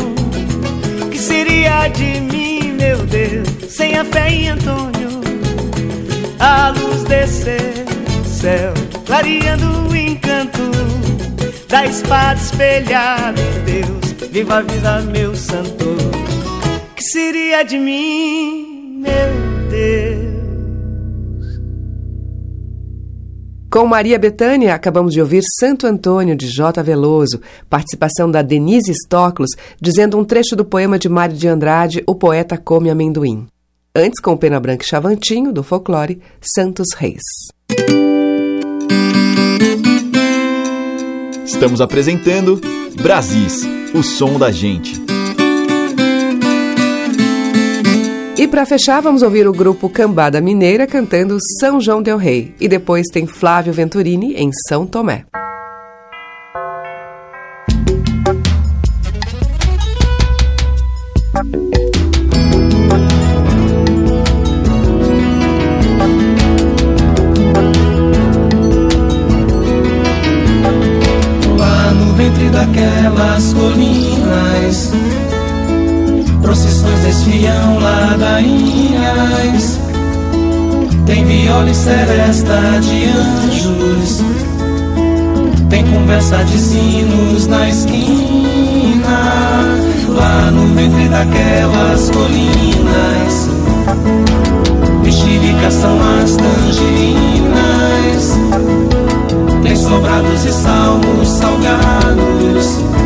Que 1.11 1.17
seria 1.17 1.87
de 1.87 2.19
mim, 2.21 2.73
meu 2.73 3.05
Deus, 3.05 3.47
sem 3.69 3.97
a 3.97 4.03
fé 4.05 4.29
em 4.29 4.49
Antônio? 4.49 4.87
a 6.39 6.69
luz 6.69 7.03
descer 7.03 7.85
céu, 8.25 8.73
clareando 9.05 9.89
o 9.89 9.95
encanto 9.95 10.61
da 11.67 11.85
espada 11.85 12.39
espelhada 12.39 13.41
Deus. 13.65 14.06
Viva 14.37 14.57
a 14.57 14.61
vida, 14.61 15.01
meu 15.01 15.35
santo, 15.35 15.83
que 16.95 17.01
seria 17.01 17.63
de 17.63 17.75
mim, 17.79 19.01
meu 19.01 19.67
Deus? 19.67 21.59
Com 23.71 23.87
Maria 23.87 24.19
Bethânia, 24.19 24.75
acabamos 24.75 25.11
de 25.11 25.19
ouvir 25.19 25.41
Santo 25.59 25.87
Antônio, 25.87 26.35
de 26.35 26.45
J. 26.45 26.83
Veloso, 26.83 27.41
participação 27.67 28.29
da 28.29 28.43
Denise 28.43 28.93
Stoklos, 28.93 29.49
dizendo 29.81 30.19
um 30.19 30.23
trecho 30.23 30.55
do 30.55 30.63
poema 30.63 30.99
de 30.99 31.09
Mário 31.09 31.35
de 31.35 31.47
Andrade, 31.47 32.03
O 32.05 32.13
Poeta 32.13 32.59
Come 32.59 32.91
Amendoim. 32.91 33.47
Antes, 33.95 34.19
com 34.19 34.37
Pena 34.37 34.59
Branca 34.59 34.85
e 34.85 34.87
Chavantinho, 34.87 35.51
do 35.51 35.63
folclore, 35.63 36.21
Santos 36.39 36.93
Reis. 36.95 37.23
Estamos 41.43 41.81
apresentando 41.81 42.61
Brasis, 43.01 43.63
o 43.93 44.01
som 44.01 44.39
da 44.39 44.51
gente. 44.51 44.99
E 48.37 48.47
para 48.47 48.65
fechar, 48.65 49.01
vamos 49.01 49.21
ouvir 49.21 49.47
o 49.47 49.53
grupo 49.53 49.87
Cambada 49.87 50.41
Mineira 50.41 50.87
cantando 50.87 51.37
São 51.59 51.79
João 51.79 52.01
del 52.01 52.17
Rei. 52.17 52.53
E 52.59 52.67
depois 52.67 53.07
tem 53.11 53.27
Flávio 53.27 53.71
Venturini 53.71 54.33
em 54.35 54.49
São 54.67 54.85
Tomé. 54.85 55.25
Desfiam 77.17 77.79
ladainhas 77.79 79.79
Tem 81.05 81.25
viola 81.25 81.69
e 81.69 81.75
seresta 81.75 82.79
de 82.81 83.05
anjos. 83.05 84.23
Tem 85.69 85.85
conversa 85.85 86.43
de 86.45 86.57
sinos 86.57 87.47
na 87.47 87.69
esquina. 87.69 89.09
Lá 90.09 90.51
no 90.51 90.67
ventre 90.75 91.09
daquelas 91.09 92.09
colinas. 92.09 93.49
Mexerica 95.03 95.71
são 95.71 95.97
as 96.21 96.35
tangerinas 96.35 97.27
tem 99.63 99.75
sobrados 99.75 100.45
e 100.45 100.51
salmos 100.51 101.27
salgados 101.27 102.96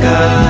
mais 0.00 0.47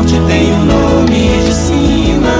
Sorte 0.00 0.18
tem 0.28 0.50
o 0.54 0.64
nome 0.64 1.42
de 1.44 1.52
sina. 1.52 2.38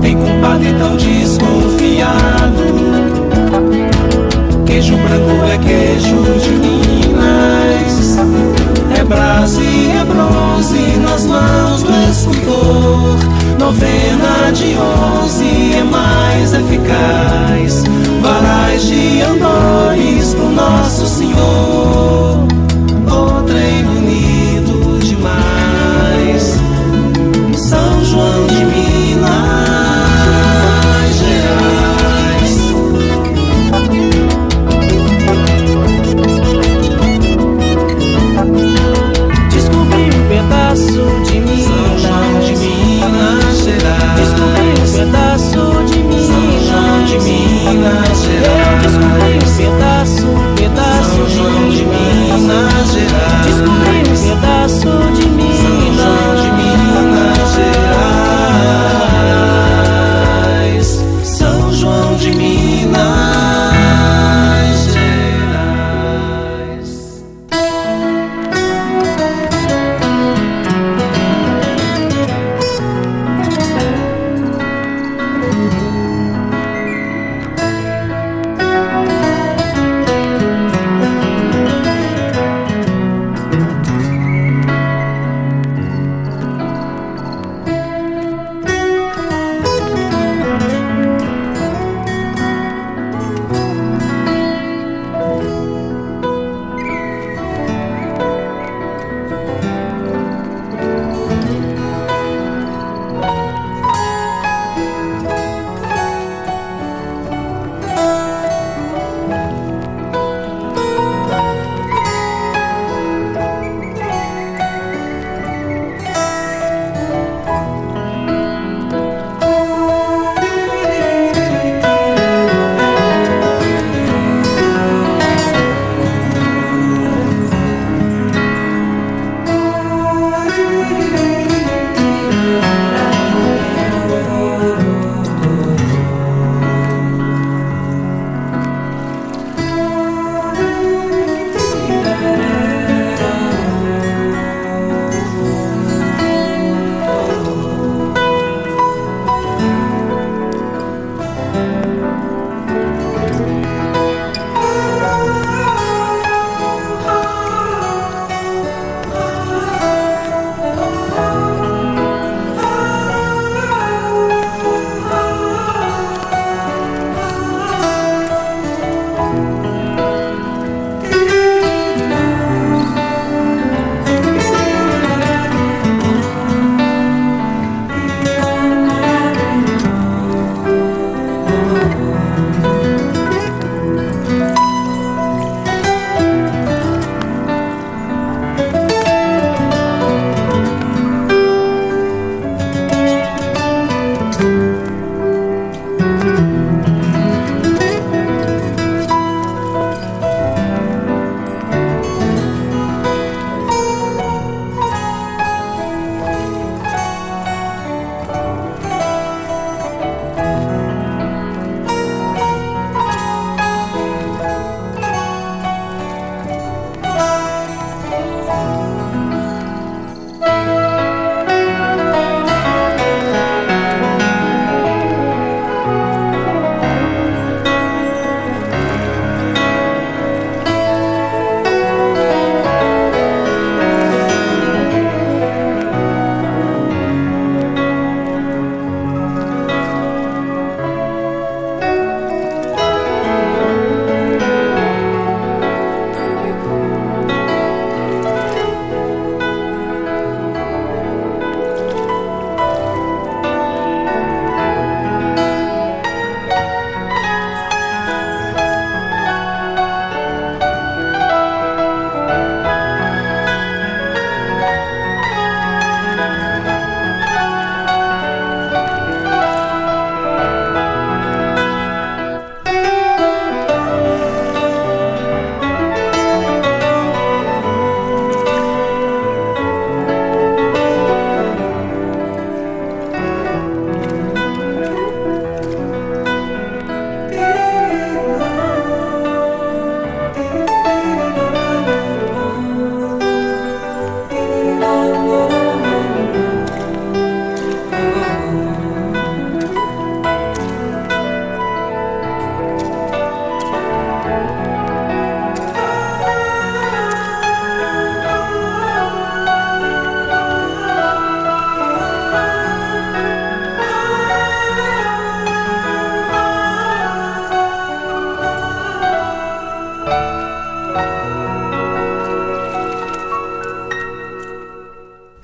Tem 0.00 0.16
compadre 0.16 0.72
tão 0.78 0.96
desconfiado. 0.96 2.62
Queijo 4.64 4.96
branco 4.96 5.44
é 5.52 5.58
queijo 5.58 6.22
de 6.40 6.50
Minas. 6.52 8.16
É 8.98 9.04
brase 9.04 9.60
e 9.60 9.90
é 9.90 10.04
bronze 10.06 10.96
nas 11.02 11.26
mãos 11.26 11.82
do 11.82 11.92
escultor. 12.10 13.18
Novena 13.58 14.50
de 14.54 14.74
onze 14.78 15.76
é 15.76 15.84
mais 15.84 16.54
eficaz. 16.54 17.84
Varais 18.22 18.86
de 18.86 19.20
andores 19.20 20.32
pro 20.32 20.48
Nosso 20.48 21.06
Senhor 21.06 21.87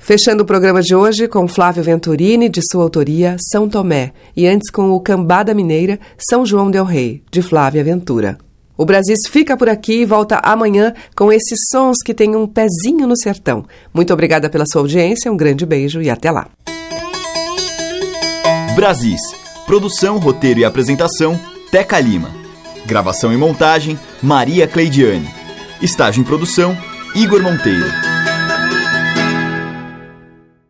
Fechando 0.05 0.43
o 0.43 0.45
programa 0.45 0.83
de 0.83 0.93
hoje 0.93 1.27
com 1.27 1.47
Flávio 1.47 1.81
Venturini, 1.81 2.47
de 2.47 2.61
sua 2.71 2.83
autoria, 2.83 3.37
São 3.51 3.67
Tomé, 3.67 4.13
e 4.37 4.45
antes 4.45 4.69
com 4.69 4.91
o 4.91 4.99
Cambada 4.99 5.51
Mineira, 5.51 5.99
São 6.29 6.45
João 6.45 6.69
del 6.69 6.85
Rei, 6.85 7.23
de 7.31 7.41
Flávia 7.41 7.83
Ventura. 7.83 8.37
O 8.77 8.85
Brasil 8.85 9.15
fica 9.27 9.57
por 9.57 9.67
aqui 9.67 10.01
e 10.01 10.05
volta 10.05 10.39
amanhã 10.43 10.93
com 11.15 11.33
esses 11.33 11.57
sons 11.71 12.03
que 12.05 12.13
têm 12.13 12.35
um 12.35 12.45
pezinho 12.45 13.07
no 13.07 13.17
sertão. 13.17 13.65
Muito 13.91 14.13
obrigada 14.13 14.47
pela 14.47 14.67
sua 14.67 14.81
audiência, 14.81 15.31
um 15.31 15.35
grande 15.35 15.65
beijo 15.65 15.99
e 15.99 16.07
até 16.07 16.29
lá. 16.29 16.49
Brasis. 18.75 19.21
Produção, 19.65 20.19
roteiro 20.19 20.59
e 20.59 20.65
apresentação, 20.65 21.35
Teca 21.71 21.99
Lima. 21.99 22.29
Gravação 22.85 23.33
e 23.33 23.37
montagem, 23.37 23.97
Maria 24.21 24.67
Cleidiane. 24.67 25.27
Estágio 25.81 26.21
em 26.21 26.23
produção, 26.23 26.77
Igor 27.15 27.41
Monteiro. 27.41 28.04